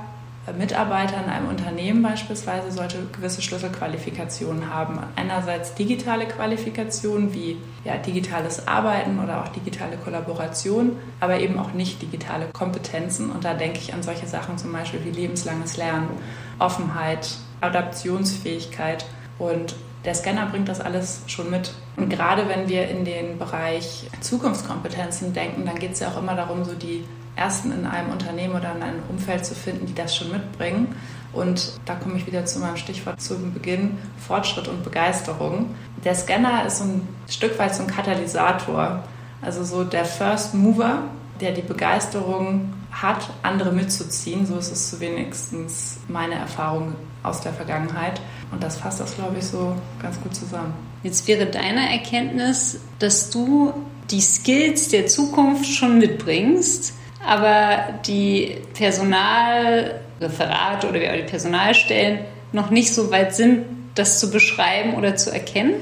Mitarbeiter 0.57 1.23
in 1.23 1.29
einem 1.29 1.47
Unternehmen 1.47 2.01
beispielsweise 2.01 2.71
sollte 2.71 2.97
gewisse 3.11 3.41
Schlüsselqualifikationen 3.41 4.73
haben. 4.73 4.99
Einerseits 5.15 5.75
digitale 5.75 6.25
Qualifikationen 6.25 7.33
wie 7.33 7.57
ja, 7.83 7.97
digitales 7.97 8.67
Arbeiten 8.67 9.19
oder 9.19 9.43
auch 9.43 9.49
digitale 9.49 9.97
Kollaboration, 9.97 10.97
aber 11.19 11.39
eben 11.39 11.59
auch 11.59 11.73
nicht 11.73 12.01
digitale 12.01 12.45
Kompetenzen. 12.47 13.29
Und 13.29 13.45
da 13.45 13.53
denke 13.53 13.79
ich 13.79 13.93
an 13.93 14.01
solche 14.01 14.27
Sachen 14.27 14.57
zum 14.57 14.71
Beispiel 14.71 15.03
wie 15.05 15.11
lebenslanges 15.11 15.77
Lernen, 15.77 16.09
Offenheit, 16.57 17.29
Adaptionsfähigkeit 17.61 19.05
und 19.37 19.75
der 20.05 20.15
Scanner 20.15 20.45
bringt 20.45 20.69
das 20.69 20.79
alles 20.79 21.23
schon 21.27 21.49
mit. 21.49 21.73
Und 21.97 22.09
gerade 22.09 22.47
wenn 22.47 22.69
wir 22.69 22.87
in 22.87 23.03
den 23.03 23.37
Bereich 23.37 24.09
Zukunftskompetenzen 24.21 25.33
denken, 25.33 25.65
dann 25.65 25.77
geht 25.77 25.93
es 25.93 25.99
ja 25.99 26.09
auch 26.09 26.17
immer 26.17 26.35
darum, 26.35 26.63
so 26.63 26.73
die 26.73 27.03
Ersten 27.39 27.71
in 27.71 27.85
einem 27.85 28.11
Unternehmen 28.11 28.55
oder 28.55 28.75
in 28.75 28.83
einem 28.83 29.01
Umfeld 29.09 29.45
zu 29.45 29.55
finden, 29.55 29.85
die 29.85 29.95
das 29.95 30.15
schon 30.15 30.31
mitbringen. 30.31 30.95
Und 31.31 31.79
da 31.85 31.95
komme 31.95 32.17
ich 32.17 32.27
wieder 32.27 32.45
zu 32.45 32.59
meinem 32.59 32.77
Stichwort 32.77 33.21
zum 33.21 33.53
Beginn, 33.53 33.97
Fortschritt 34.17 34.67
und 34.67 34.83
Begeisterung. 34.83 35.73
Der 36.03 36.15
Scanner 36.15 36.65
ist 36.65 36.79
so 36.79 36.85
ein 36.85 37.07
Stück 37.29 37.57
weit 37.59 37.75
so 37.75 37.83
ein 37.83 37.87
Katalysator, 37.87 39.03
also 39.41 39.63
so 39.63 39.83
der 39.83 40.05
First 40.05 40.53
Mover, 40.53 41.03
der 41.39 41.53
die 41.53 41.61
Begeisterung 41.61 42.73
hat, 42.91 43.29
andere 43.43 43.71
mitzuziehen. 43.71 44.45
So 44.45 44.57
ist 44.57 44.71
es 44.71 44.99
wenigstens 44.99 45.99
meine 46.07 46.35
Erfahrung 46.35 46.95
aus 47.23 47.41
der 47.41 47.53
Vergangenheit. 47.53 48.19
Und 48.51 48.63
das 48.63 48.77
fasst 48.77 48.99
das, 48.99 49.15
glaube 49.15 49.37
ich, 49.37 49.45
so 49.45 49.75
ganz 50.01 50.19
gut 50.21 50.35
zusammen. 50.35 50.73
Jetzt 51.03 51.27
wäre 51.27 51.45
deine 51.45 51.91
Erkenntnis, 51.91 52.79
dass 52.97 53.29
du 53.29 53.73
die 54.11 54.21
Skills 54.21 54.89
der 54.89 55.07
Zukunft 55.07 55.65
schon 55.65 55.99
mitbringst, 55.99 56.93
aber 57.25 57.99
die 58.05 58.57
Personalreferate 58.73 60.87
oder 60.87 60.99
die 60.99 61.23
Personalstellen 61.23 62.19
noch 62.51 62.69
nicht 62.69 62.93
so 62.93 63.09
weit 63.11 63.33
sind, 63.35 63.65
das 63.95 64.19
zu 64.19 64.29
beschreiben 64.31 64.95
oder 64.95 65.15
zu 65.15 65.31
erkennen? 65.31 65.75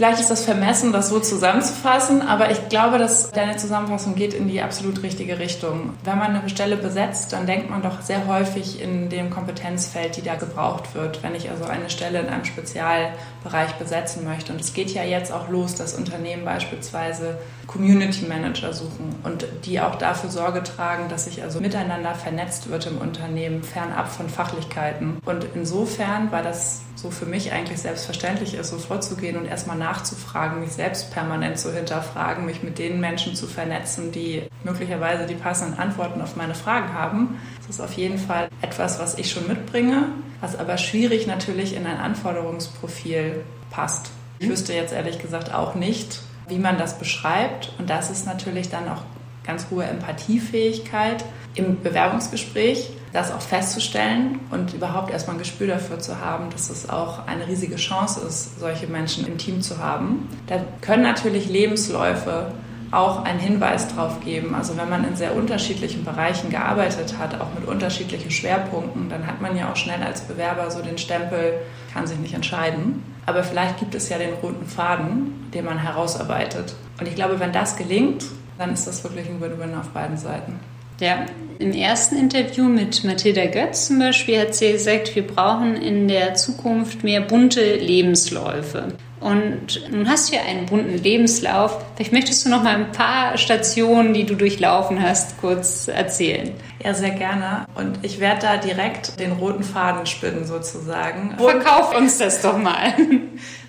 Vielleicht 0.00 0.20
ist 0.20 0.30
das 0.30 0.46
vermessen, 0.46 0.92
das 0.92 1.10
so 1.10 1.20
zusammenzufassen, 1.20 2.22
aber 2.22 2.50
ich 2.50 2.70
glaube, 2.70 2.96
dass 2.96 3.30
deine 3.32 3.58
Zusammenfassung 3.58 4.14
geht 4.14 4.32
in 4.32 4.48
die 4.48 4.62
absolut 4.62 5.02
richtige 5.02 5.38
Richtung. 5.38 5.92
Wenn 6.04 6.16
man 6.16 6.34
eine 6.34 6.48
Stelle 6.48 6.78
besetzt, 6.78 7.34
dann 7.34 7.44
denkt 7.44 7.68
man 7.68 7.82
doch 7.82 8.00
sehr 8.00 8.26
häufig 8.26 8.80
in 8.80 9.10
dem 9.10 9.28
Kompetenzfeld, 9.28 10.16
die 10.16 10.22
da 10.22 10.36
gebraucht 10.36 10.94
wird. 10.94 11.22
Wenn 11.22 11.34
ich 11.34 11.50
also 11.50 11.64
eine 11.64 11.90
Stelle 11.90 12.20
in 12.20 12.28
einem 12.28 12.46
Spezialbereich 12.46 13.74
besetzen 13.78 14.24
möchte. 14.24 14.54
Und 14.54 14.62
es 14.62 14.72
geht 14.72 14.88
ja 14.88 15.04
jetzt 15.04 15.32
auch 15.32 15.50
los, 15.50 15.74
dass 15.74 15.92
Unternehmen 15.92 16.46
beispielsweise 16.46 17.36
Community 17.66 18.24
Manager 18.24 18.72
suchen 18.72 19.14
und 19.22 19.44
die 19.66 19.82
auch 19.82 19.96
dafür 19.96 20.30
Sorge 20.30 20.62
tragen, 20.62 21.10
dass 21.10 21.26
sich 21.26 21.42
also 21.42 21.60
miteinander 21.60 22.14
vernetzt 22.14 22.70
wird 22.70 22.86
im 22.86 22.96
Unternehmen, 22.96 23.62
fernab 23.62 24.10
von 24.10 24.30
Fachlichkeiten. 24.30 25.18
Und 25.26 25.44
insofern 25.54 26.32
war 26.32 26.42
das 26.42 26.80
so 26.96 27.10
für 27.10 27.26
mich 27.26 27.52
eigentlich 27.52 27.80
selbstverständlich 27.80 28.54
ist, 28.54 28.70
so 28.70 28.78
vorzugehen 28.78 29.36
und 29.36 29.46
erstmal 29.46 29.76
nachzufragen, 29.90 30.60
mich 30.60 30.72
selbst 30.72 31.12
permanent 31.12 31.58
zu 31.58 31.74
hinterfragen, 31.74 32.46
mich 32.46 32.62
mit 32.62 32.78
den 32.78 33.00
Menschen 33.00 33.34
zu 33.34 33.46
vernetzen, 33.46 34.12
die 34.12 34.42
möglicherweise 34.62 35.26
die 35.26 35.34
passenden 35.34 35.78
Antworten 35.78 36.20
auf 36.22 36.36
meine 36.36 36.54
Fragen 36.54 36.92
haben. 36.94 37.40
Das 37.58 37.76
ist 37.76 37.80
auf 37.80 37.92
jeden 37.94 38.18
Fall 38.18 38.48
etwas, 38.62 39.00
was 39.00 39.18
ich 39.18 39.30
schon 39.30 39.48
mitbringe, 39.48 40.06
was 40.40 40.56
aber 40.56 40.78
schwierig 40.78 41.26
natürlich 41.26 41.74
in 41.74 41.86
ein 41.86 41.98
Anforderungsprofil 41.98 43.44
passt. 43.70 44.10
Ich 44.38 44.46
mhm. 44.46 44.52
wüsste 44.52 44.74
jetzt 44.74 44.92
ehrlich 44.92 45.18
gesagt 45.18 45.52
auch 45.52 45.74
nicht, 45.74 46.20
wie 46.48 46.58
man 46.58 46.78
das 46.78 46.98
beschreibt. 46.98 47.72
Und 47.78 47.90
das 47.90 48.10
ist 48.10 48.26
natürlich 48.26 48.70
dann 48.70 48.88
auch 48.88 49.02
ganz 49.44 49.66
hohe 49.70 49.84
Empathiefähigkeit 49.84 51.24
im 51.54 51.82
Bewerbungsgespräch 51.82 52.90
das 53.12 53.32
auch 53.32 53.40
festzustellen 53.40 54.40
und 54.50 54.72
überhaupt 54.72 55.10
erstmal 55.10 55.36
ein 55.36 55.40
Gespür 55.40 55.66
dafür 55.66 55.98
zu 55.98 56.20
haben, 56.20 56.50
dass 56.50 56.70
es 56.70 56.88
auch 56.88 57.26
eine 57.26 57.46
riesige 57.48 57.76
Chance 57.76 58.20
ist, 58.26 58.60
solche 58.60 58.86
Menschen 58.86 59.26
im 59.26 59.36
Team 59.36 59.62
zu 59.62 59.78
haben. 59.78 60.28
Da 60.46 60.60
können 60.80 61.02
natürlich 61.02 61.48
Lebensläufe 61.48 62.52
auch 62.92 63.24
einen 63.24 63.38
Hinweis 63.38 63.88
drauf 63.88 64.20
geben. 64.20 64.54
Also 64.54 64.76
wenn 64.76 64.88
man 64.88 65.06
in 65.06 65.14
sehr 65.14 65.36
unterschiedlichen 65.36 66.04
Bereichen 66.04 66.50
gearbeitet 66.50 67.16
hat, 67.18 67.40
auch 67.40 67.54
mit 67.54 67.68
unterschiedlichen 67.68 68.30
Schwerpunkten, 68.30 69.08
dann 69.08 69.26
hat 69.26 69.40
man 69.40 69.56
ja 69.56 69.70
auch 69.70 69.76
schnell 69.76 70.02
als 70.02 70.22
Bewerber 70.22 70.70
so 70.70 70.82
den 70.82 70.98
Stempel, 70.98 71.54
kann 71.92 72.06
sich 72.06 72.18
nicht 72.18 72.34
entscheiden. 72.34 73.02
Aber 73.26 73.44
vielleicht 73.44 73.78
gibt 73.78 73.94
es 73.94 74.08
ja 74.08 74.18
den 74.18 74.34
roten 74.34 74.66
Faden, 74.66 75.50
den 75.54 75.64
man 75.64 75.78
herausarbeitet. 75.78 76.74
Und 76.98 77.06
ich 77.06 77.14
glaube, 77.14 77.38
wenn 77.38 77.52
das 77.52 77.76
gelingt, 77.76 78.24
dann 78.58 78.72
ist 78.72 78.86
das 78.86 79.04
wirklich 79.04 79.28
ein 79.28 79.40
Win-Win 79.40 79.74
auf 79.74 79.88
beiden 79.90 80.16
Seiten. 80.16 80.58
Ja, 81.00 81.24
im 81.58 81.72
ersten 81.72 82.16
Interview 82.16 82.64
mit 82.64 83.04
Mathilda 83.04 83.46
Götz 83.46 83.86
zum 83.86 83.98
Beispiel 83.98 84.38
hat 84.38 84.54
sie 84.54 84.72
gesagt, 84.72 85.14
wir 85.16 85.26
brauchen 85.26 85.76
in 85.76 86.08
der 86.08 86.34
Zukunft 86.34 87.02
mehr 87.04 87.22
bunte 87.22 87.76
Lebensläufe. 87.76 88.92
Und 89.18 89.90
nun 89.90 90.08
hast 90.08 90.30
du 90.30 90.36
ja 90.36 90.42
einen 90.42 90.66
bunten 90.66 91.02
Lebenslauf. 91.02 91.82
Vielleicht 91.96 92.12
möchtest 92.12 92.44
du 92.44 92.50
noch 92.50 92.62
mal 92.62 92.76
ein 92.76 92.92
paar 92.92 93.38
Stationen, 93.38 94.12
die 94.12 94.24
du 94.24 94.34
durchlaufen 94.34 95.02
hast, 95.02 95.38
kurz 95.40 95.88
erzählen. 95.88 96.52
Ja, 96.82 96.94
sehr 96.94 97.10
gerne. 97.10 97.66
Und 97.74 97.98
ich 98.02 98.20
werde 98.20 98.40
da 98.40 98.56
direkt 98.56 99.20
den 99.20 99.32
roten 99.32 99.62
Faden 99.62 100.06
spinnen 100.06 100.46
sozusagen. 100.46 101.34
Verkauf 101.36 101.94
uns 101.96 102.18
das 102.18 102.42
doch 102.42 102.58
mal. 102.58 102.94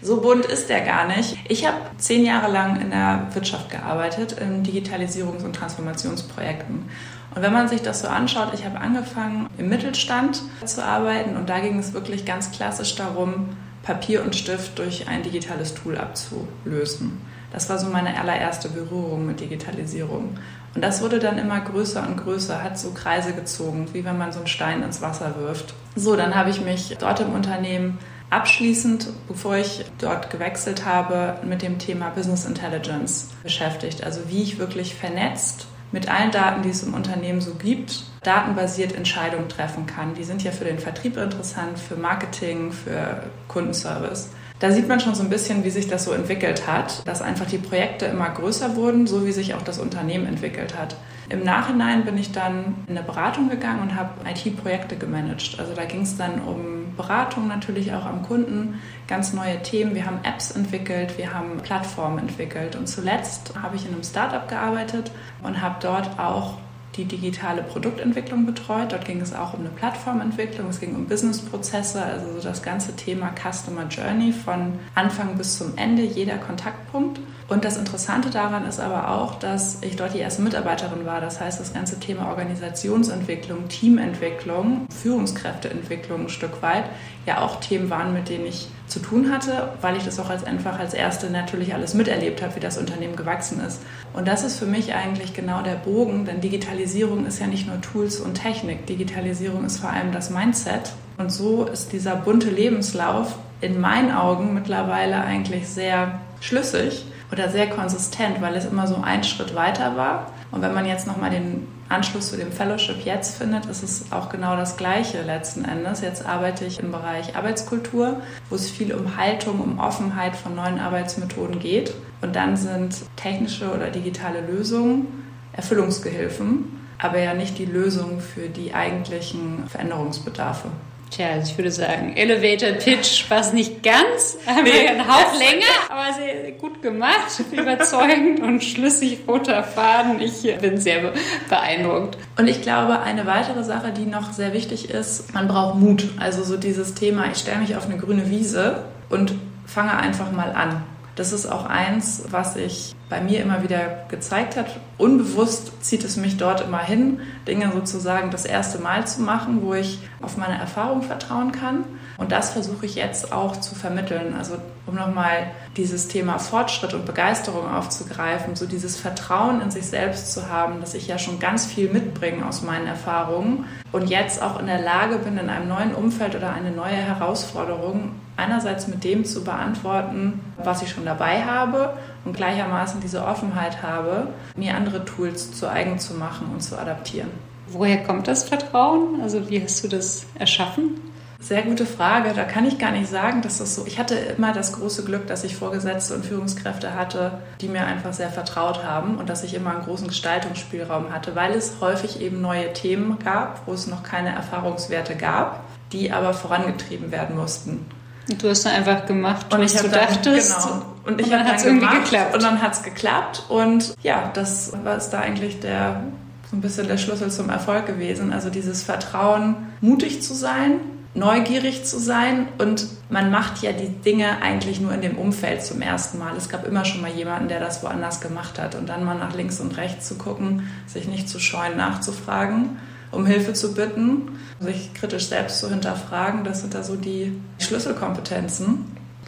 So 0.04 0.20
bunt 0.20 0.46
ist 0.46 0.68
der 0.68 0.82
gar 0.82 1.06
nicht. 1.08 1.38
Ich 1.48 1.68
habe 1.68 1.78
zehn 2.00 2.26
Jahre 2.26 2.52
lang 2.52 2.82
in 2.82 2.90
der 2.90 3.28
Wirtschaft 3.34 3.70
gearbeitet, 3.70 4.32
in 4.34 4.66
Digitalisierungs- 4.66 5.46
und 5.46 5.56
Transformationsprojekten. 5.56 6.90
Und 7.36 7.42
wenn 7.42 7.54
man 7.54 7.68
sich 7.68 7.84
das 7.84 8.02
so 8.02 8.08
anschaut, 8.08 8.52
ich 8.56 8.66
habe 8.66 8.80
angefangen 8.80 9.48
im 9.60 9.70
Mittelstand 9.70 10.42
zu 10.66 10.84
arbeiten 10.84 11.38
und 11.38 11.50
da 11.50 11.60
ging 11.60 11.78
es 11.78 11.94
wirklich 11.94 12.26
ganz 12.26 12.52
klassisch 12.52 12.96
darum, 12.96 13.50
Papier 13.84 14.24
und 14.24 14.36
Stift 14.36 14.80
durch 14.80 15.08
ein 15.08 15.22
digitales 15.24 15.76
Tool 15.76 15.98
abzulösen. 15.98 17.22
Das 17.52 17.70
war 17.70 17.78
so 17.78 17.88
meine 17.88 18.20
allererste 18.20 18.70
Berührung 18.70 19.26
mit 19.26 19.40
Digitalisierung. 19.40 20.38
Und 20.74 20.82
das 20.82 21.02
wurde 21.02 21.20
dann 21.20 21.38
immer 21.38 21.60
größer 21.60 22.02
und 22.08 22.18
größer, 22.18 22.64
hat 22.64 22.80
so 22.80 22.92
Kreise 22.92 23.34
gezogen, 23.34 23.90
wie 23.94 24.06
wenn 24.06 24.18
man 24.18 24.32
so 24.32 24.40
einen 24.40 24.48
Stein 24.48 24.84
ins 24.84 25.02
Wasser 25.02 25.36
wirft. 25.38 25.74
So, 25.96 26.16
dann 26.16 26.36
habe 26.36 26.50
ich 26.50 26.62
mich 26.62 26.96
dort 26.98 27.20
im 27.20 27.34
Unternehmen 27.34 28.00
abschließend, 28.30 29.10
bevor 29.28 29.58
ich 29.58 29.86
dort 30.00 30.30
gewechselt 30.30 30.86
habe, 30.86 31.36
mit 31.44 31.62
dem 31.62 31.78
Thema 31.78 32.10
Business 32.10 32.46
Intelligence 32.46 33.30
beschäftigt. 33.44 34.04
Also 34.04 34.22
wie 34.30 34.42
ich 34.42 34.58
wirklich 34.58 34.96
vernetzt 34.96 35.68
mit 35.92 36.10
allen 36.10 36.32
Daten, 36.32 36.62
die 36.62 36.70
es 36.70 36.84
im 36.84 36.94
Unternehmen 36.94 37.42
so 37.42 37.54
gibt, 37.56 38.04
datenbasiert 38.24 38.96
Entscheidungen 38.96 39.50
treffen 39.50 39.86
kann. 39.86 40.14
Die 40.14 40.24
sind 40.24 40.42
ja 40.44 40.52
für 40.52 40.64
den 40.64 40.80
Vertrieb 40.80 41.18
interessant, 41.18 41.78
für 41.78 41.98
Marketing, 41.98 42.72
für 42.72 43.24
Kundenservice. 43.50 44.30
Da 44.62 44.72
sieht 44.72 44.88
man 44.88 45.00
schon 45.00 45.16
so 45.16 45.24
ein 45.24 45.30
bisschen, 45.32 45.64
wie 45.64 45.72
sich 45.72 45.88
das 45.88 46.04
so 46.04 46.12
entwickelt 46.12 46.68
hat, 46.68 47.08
dass 47.08 47.24
einfach 47.24 47.48
die 47.48 47.58
Projekte 47.58 48.06
immer 48.06 48.30
größer 48.30 48.76
wurden, 48.76 49.08
so 49.08 49.26
wie 49.26 49.32
sich 49.32 49.56
auch 49.56 49.64
das 49.64 49.80
Unternehmen 49.80 50.28
entwickelt 50.28 50.78
hat. 50.78 50.96
Im 51.30 51.44
Nachhinein 51.44 52.06
bin 52.06 52.16
ich 52.16 52.32
dann 52.32 52.76
in 52.86 52.96
eine 52.96 53.04
Beratung 53.04 53.50
gegangen 53.50 53.82
und 53.82 53.96
habe 53.96 54.12
IT-Projekte 54.30 54.98
gemanagt. 54.98 55.56
Also 55.58 55.74
da 55.74 55.86
ging 55.86 56.04
es 56.04 56.16
dann 56.16 56.42
um 56.42 56.96
Beratung 56.96 57.48
natürlich 57.48 57.92
auch 57.96 58.06
am 58.06 58.22
Kunden, 58.22 58.80
ganz 59.08 59.34
neue 59.34 59.64
Themen. 59.64 59.96
Wir 59.96 60.06
haben 60.06 60.20
Apps 60.22 60.52
entwickelt, 60.52 61.18
wir 61.18 61.34
haben 61.34 61.58
Plattformen 61.64 62.20
entwickelt 62.20 62.76
und 62.76 62.88
zuletzt 62.88 63.54
habe 63.60 63.76
ich 63.78 63.88
in 63.88 63.94
einem 63.94 64.04
Startup 64.04 64.48
gearbeitet 64.48 65.10
und 65.42 65.60
habe 65.60 65.78
dort 65.82 66.20
auch 66.20 66.60
die 66.98 67.06
digitale 67.06 67.64
Produktentwicklung 67.64 68.46
betreut. 68.46 68.92
Dort 68.92 69.06
ging 69.06 69.22
es 69.22 69.34
auch 69.34 69.54
um 69.54 69.62
eine 69.62 69.70
Plattformentwicklung, 69.70 70.68
es 70.70 70.80
ging 70.80 70.96
um 70.96 71.06
Businessprozesse, 71.06 72.04
also 72.04 72.34
so 72.34 72.42
das 72.42 72.62
ganze 72.62 72.96
Thema 72.96 73.32
Customer 73.34 73.88
Journey 73.88 74.34
von 74.34 74.80
Anfang 74.96 75.38
bis 75.38 75.58
zum 75.58 75.78
Ende, 75.78 76.04
jeder 76.04 76.38
Kontaktpunkt. 76.38 77.20
Und 77.48 77.66
das 77.66 77.78
Interessante 77.78 78.30
daran 78.30 78.66
ist 78.66 78.80
aber 78.80 79.10
auch, 79.10 79.36
dass 79.36 79.82
ich 79.84 79.96
dort 79.98 80.14
die 80.14 80.20
erste 80.20 80.42
Mitarbeiterin 80.42 81.06
war. 81.06 81.20
Das 81.20 81.42
heißt, 81.42 81.60
das 81.60 81.74
ganze 81.74 82.00
Thema 82.00 82.30
Organisationsentwicklung, 82.30 83.68
Teamentwicklung, 83.68 84.88
Führungskräfteentwicklung 85.02 86.22
ein 86.22 86.30
Stück 86.30 86.62
weit 86.62 86.86
ja 87.26 87.42
auch 87.42 87.60
Themen 87.60 87.90
waren, 87.90 88.14
mit 88.14 88.30
denen 88.30 88.46
ich 88.46 88.68
zu 88.92 89.00
tun 89.00 89.32
hatte, 89.32 89.70
weil 89.80 89.96
ich 89.96 90.04
das 90.04 90.20
auch 90.20 90.30
als 90.30 90.44
einfach 90.44 90.78
als 90.78 90.94
Erste 90.94 91.30
natürlich 91.30 91.74
alles 91.74 91.94
miterlebt 91.94 92.42
habe, 92.42 92.58
wie 92.58 92.60
das 92.60 92.78
Unternehmen 92.78 93.16
gewachsen 93.16 93.62
ist. 93.62 93.82
Und 94.12 94.28
das 94.28 94.44
ist 94.44 94.60
für 94.60 94.66
mich 94.66 94.94
eigentlich 94.94 95.34
genau 95.34 95.62
der 95.62 95.76
Bogen, 95.76 96.26
denn 96.26 96.42
Digitalisierung 96.42 97.26
ist 97.26 97.40
ja 97.40 97.48
nicht 97.48 97.68
nur 97.68 97.80
Tools 97.80 98.20
und 98.20 98.34
Technik. 98.34 98.86
Digitalisierung 98.88 99.64
ist 99.64 99.80
vor 99.80 99.92
allem 99.92 100.12
das 100.12 100.30
Mindset. 100.30 100.92
Und 101.18 101.32
so 101.32 101.66
ist 101.66 101.94
dieser 101.94 102.18
bunte 102.18 102.50
Lebenslauf 102.50 103.38
in 103.62 103.80
meinen 103.80 104.12
Augen 104.12 104.54
mittlerweile 104.54 105.22
eigentlich 105.22 105.70
sehr 105.70 106.20
schlüssig 106.42 107.06
oder 107.32 107.48
sehr 107.48 107.70
konsistent, 107.70 108.42
weil 108.42 108.56
es 108.56 108.66
immer 108.66 108.88
so 108.88 108.98
ein 109.02 109.24
Schritt 109.24 109.56
weiter 109.56 109.96
war. 109.96 110.34
Und 110.52 110.62
wenn 110.62 110.74
man 110.74 110.86
jetzt 110.86 111.08
nochmal 111.08 111.30
den 111.30 111.66
Anschluss 111.92 112.30
zu 112.30 112.38
dem 112.38 112.52
Fellowship 112.52 113.06
jetzt 113.06 113.38
findet, 113.38 113.66
ist 113.66 113.84
es 113.84 114.12
auch 114.12 114.30
genau 114.30 114.56
das 114.56 114.78
Gleiche 114.78 115.22
letzten 115.22 115.66
Endes. 115.66 116.02
Jetzt 116.02 116.26
arbeite 116.26 116.66
ich 116.66 116.80
im 116.80 116.92
Bereich 116.92 117.36
Arbeitskultur, 117.36 118.22
wo 118.50 118.56
es 118.56 118.70
viel 118.70 118.94
um 118.94 119.18
Haltung, 119.18 119.60
um 119.60 119.80
Offenheit 119.80 120.36
von 120.36 120.56
neuen 120.56 120.80
Arbeitsmethoden 120.80 121.60
geht. 121.60 121.94
Und 122.22 122.36
dann 122.36 122.58
sind 122.58 122.96
technische 123.16 123.72
oder 123.74 123.90
digitale 123.90 124.42
Lösungen 124.42 125.22
Erfüllungsgehilfen, 125.54 126.80
aber 126.98 127.20
ja 127.20 127.34
nicht 127.34 127.58
die 127.58 127.66
Lösung 127.66 128.22
für 128.22 128.48
die 128.48 128.74
eigentlichen 128.74 129.68
Veränderungsbedarfe. 129.68 130.70
Tja, 131.12 131.32
also 131.32 131.52
ich 131.52 131.58
würde 131.58 131.72
sagen, 131.72 132.16
Elevator 132.16 132.72
Pitch 132.72 133.30
war 133.30 133.42
es 133.42 133.52
nicht 133.52 133.84
ganz, 133.84 134.38
aber 134.46 134.64
nee, 134.64 134.88
ein 134.88 135.06
Hauch 135.06 135.38
länger, 135.38 135.66
aber 135.90 136.14
sehr 136.14 136.52
gut 136.54 136.82
gemacht, 136.82 137.44
überzeugend 137.52 138.40
und 138.40 138.64
schlüssig 138.64 139.20
roter 139.28 139.62
Faden. 139.62 140.22
Ich 140.22 140.42
bin 140.62 140.78
sehr 140.78 141.12
beeindruckt. 141.50 142.18
Und 142.38 142.48
ich 142.48 142.62
glaube, 142.62 143.02
eine 143.02 143.26
weitere 143.26 143.66
Sache, 143.66 143.92
die 143.92 144.06
noch 144.06 144.32
sehr 144.32 144.54
wichtig 144.54 144.90
ist, 144.90 145.34
man 145.34 145.50
braucht 145.50 145.76
Mut. 145.76 146.08
Also 146.18 146.44
so 146.44 146.56
dieses 146.56 146.94
Thema, 146.94 147.26
ich 147.30 147.40
stelle 147.40 147.60
mich 147.60 147.76
auf 147.76 147.88
eine 147.88 147.98
grüne 147.98 148.30
Wiese 148.30 148.86
und 149.10 149.34
fange 149.66 149.98
einfach 149.98 150.32
mal 150.32 150.54
an. 150.54 150.82
Das 151.16 151.34
ist 151.34 151.46
auch 151.46 151.66
eins, 151.66 152.24
was 152.30 152.54
sich 152.54 152.96
bei 153.10 153.20
mir 153.20 153.42
immer 153.42 153.64
wieder 153.64 154.06
gezeigt 154.08 154.56
hat. 154.56 154.68
Unbewusst 154.98 155.84
zieht 155.84 156.06
es 156.06 156.16
mich 156.16 156.38
dort 156.38 156.62
immer 156.62 156.80
hin, 156.80 157.20
Dinge 157.48 157.72
sozusagen 157.74 158.32
das 158.32 158.46
erste 158.46 158.80
Mal 158.80 159.06
zu 159.06 159.22
machen, 159.22 159.62
wo 159.62 159.74
ich 159.74 160.00
auf 160.22 160.38
meine 160.38 160.58
Erfahrung 160.58 161.02
vertrauen 161.02 161.52
kann. 161.52 161.84
Und 162.18 162.32
das 162.32 162.52
versuche 162.52 162.86
ich 162.86 162.96
jetzt 162.96 163.34
auch 163.34 163.58
zu 163.58 163.76
vermitteln. 163.76 164.36
Also 164.38 164.56
um 164.86 164.96
nochmal 164.96 165.52
dieses 165.76 166.08
Thema 166.08 166.40
Fortschritt 166.40 166.94
und 166.94 167.06
Begeisterung 167.06 167.70
aufzugreifen, 167.70 168.56
so 168.56 168.66
dieses 168.66 168.98
Vertrauen 168.98 169.60
in 169.60 169.72
sich 169.72 169.88
selbst 169.88 170.32
zu 170.32 170.48
haben, 170.48 170.80
dass 170.80 170.94
ich 170.94 171.08
ja 171.08 171.18
schon 171.18 171.40
ganz 171.40 171.66
viel 171.66 171.92
mitbringe 171.92 172.46
aus 172.46 172.62
meinen 172.62 172.88
Erfahrungen 172.88 173.66
und 173.92 174.10
jetzt 174.10 174.42
auch 174.42 174.60
in 174.60 174.68
der 174.68 174.82
Lage 174.82 175.18
bin, 175.18 175.38
in 175.38 175.50
einem 175.50 175.68
neuen 175.68 175.94
Umfeld 175.94 176.36
oder 176.36 176.54
eine 176.54 176.72
neue 176.72 176.96
Herausforderung 176.96 178.12
einerseits 178.38 178.88
mit 178.88 179.04
dem 179.04 179.26
zu 179.26 179.44
beantworten, 179.44 180.40
was 180.64 180.82
ich 180.82 180.90
schon 180.90 181.06
dabei 181.06 181.44
habe 181.44 181.94
und 182.26 182.36
gleichermaßen 182.36 183.02
diese 183.02 183.26
Offenheit 183.26 183.82
habe, 183.84 184.28
mir 184.56 184.76
andere 184.76 185.06
Tools 185.06 185.54
zu 185.54 185.70
eigen 185.70 186.00
zu 186.00 186.14
machen 186.14 186.50
und 186.54 186.62
zu 186.62 186.78
adaptieren. 186.78 187.30
Woher 187.68 188.04
kommt 188.04 188.28
das 188.28 188.44
Vertrauen? 188.44 189.22
Also 189.22 189.50
wie 189.50 189.62
hast 189.62 189.84
du 189.84 189.88
das 189.88 190.26
erschaffen? 190.38 191.00
Sehr 191.40 191.64
gute 191.64 191.88
Frage. 191.88 192.34
Da 192.36 192.44
kann 192.44 192.68
ich 192.68 192.78
gar 192.78 192.92
nicht 192.92 193.10
sagen, 193.10 193.42
dass 193.42 193.58
das 193.58 193.74
so. 193.74 193.86
Ich 193.88 193.98
hatte 193.98 194.14
immer 194.14 194.54
das 194.54 194.74
große 194.74 195.04
Glück, 195.04 195.26
dass 195.26 195.44
ich 195.44 195.56
Vorgesetzte 195.56 196.14
und 196.14 196.24
Führungskräfte 196.24 196.94
hatte, 196.94 197.40
die 197.62 197.68
mir 197.68 197.84
einfach 197.84 198.14
sehr 198.14 198.30
vertraut 198.30 198.84
haben 198.84 199.18
und 199.18 199.28
dass 199.28 199.44
ich 199.44 199.56
immer 199.56 199.72
einen 199.72 199.84
großen 199.84 200.08
Gestaltungsspielraum 200.08 201.12
hatte, 201.12 201.36
weil 201.36 201.54
es 201.54 201.82
häufig 201.82 202.22
eben 202.22 202.42
neue 202.42 202.74
Themen 202.74 203.18
gab, 203.18 203.66
wo 203.66 203.74
es 203.74 203.88
noch 203.88 204.04
keine 204.04 204.36
Erfahrungswerte 204.36 205.16
gab, 205.16 205.62
die 205.92 206.12
aber 206.12 206.36
vorangetrieben 206.36 207.12
werden 207.12 207.36
mussten. 207.36 207.88
Und 208.30 208.42
du 208.42 208.50
hast 208.50 208.66
dann 208.66 208.74
einfach 208.74 209.06
gemacht, 209.06 209.54
und 209.54 209.62
was 209.62 209.74
du 209.74 209.90
dann, 209.90 210.08
dachtest. 210.08 210.56
Genau. 210.56 210.86
Und, 211.06 211.20
ich 211.20 211.26
und 211.26 211.34
dann 211.34 211.48
hat 211.48 211.58
es 211.58 211.66
irgendwie 211.66 211.88
geklappt. 211.88 212.36
Und 212.36 212.44
dann 212.44 212.62
hat 212.62 212.74
es 212.74 212.84
geklappt. 212.84 213.44
Und 213.50 213.96
ja, 214.04 214.30
das 214.34 214.72
war 214.84 214.98
es 214.98 215.10
da 215.10 215.20
eigentlich 215.20 215.60
der 215.60 216.04
so 216.52 216.58
ein 216.58 216.62
bisschen 216.62 216.88
der 216.88 216.98
Schlüssel 216.98 217.32
zum 217.32 217.50
Erfolg 217.50 217.86
gewesen. 217.86 218.34
Also 218.34 218.50
dieses 218.50 218.84
Vertrauen, 218.84 219.56
mutig 219.80 220.22
zu 220.22 220.34
sein, 220.34 220.82
neugierig 221.14 221.86
zu 221.86 221.98
sein 221.98 222.48
und 222.58 222.88
man 223.10 223.32
macht 223.32 223.62
ja 223.62 223.72
die 223.72 223.88
Dinge 223.90 224.42
eigentlich 224.42 224.80
nur 224.80 224.94
in 224.94 225.02
dem 225.02 225.18
Umfeld 225.18 225.64
zum 225.64 225.82
ersten 225.82 226.20
Mal. 226.20 226.36
Es 226.38 226.50
gab 226.50 226.68
immer 226.68 226.86
schon 226.86 227.02
mal 227.02 227.12
jemanden, 227.12 227.48
der 227.48 227.60
das 227.60 227.84
woanders 227.84 228.22
gemacht 228.22 228.60
hat 228.60 228.76
und 228.76 228.88
dann 228.88 229.04
mal 229.06 229.18
nach 229.18 229.34
links 229.34 229.60
und 229.60 229.78
rechts 229.78 230.08
zu 230.08 230.16
gucken, 230.16 230.70
sich 230.88 231.08
nicht 231.08 231.30
zu 231.30 231.40
scheuen, 231.40 231.78
nachzufragen 231.78 232.78
um 233.12 233.26
Hilfe 233.26 233.54
zu 233.54 233.74
bitten, 233.74 234.40
sich 234.60 234.94
kritisch 234.94 235.28
selbst 235.28 235.60
zu 235.60 235.70
hinterfragen. 235.70 236.44
Das 236.44 236.62
sind 236.62 236.74
da 236.74 236.84
so 236.84 236.96
die 236.96 237.34
Schlüsselkompetenzen, 237.60 238.86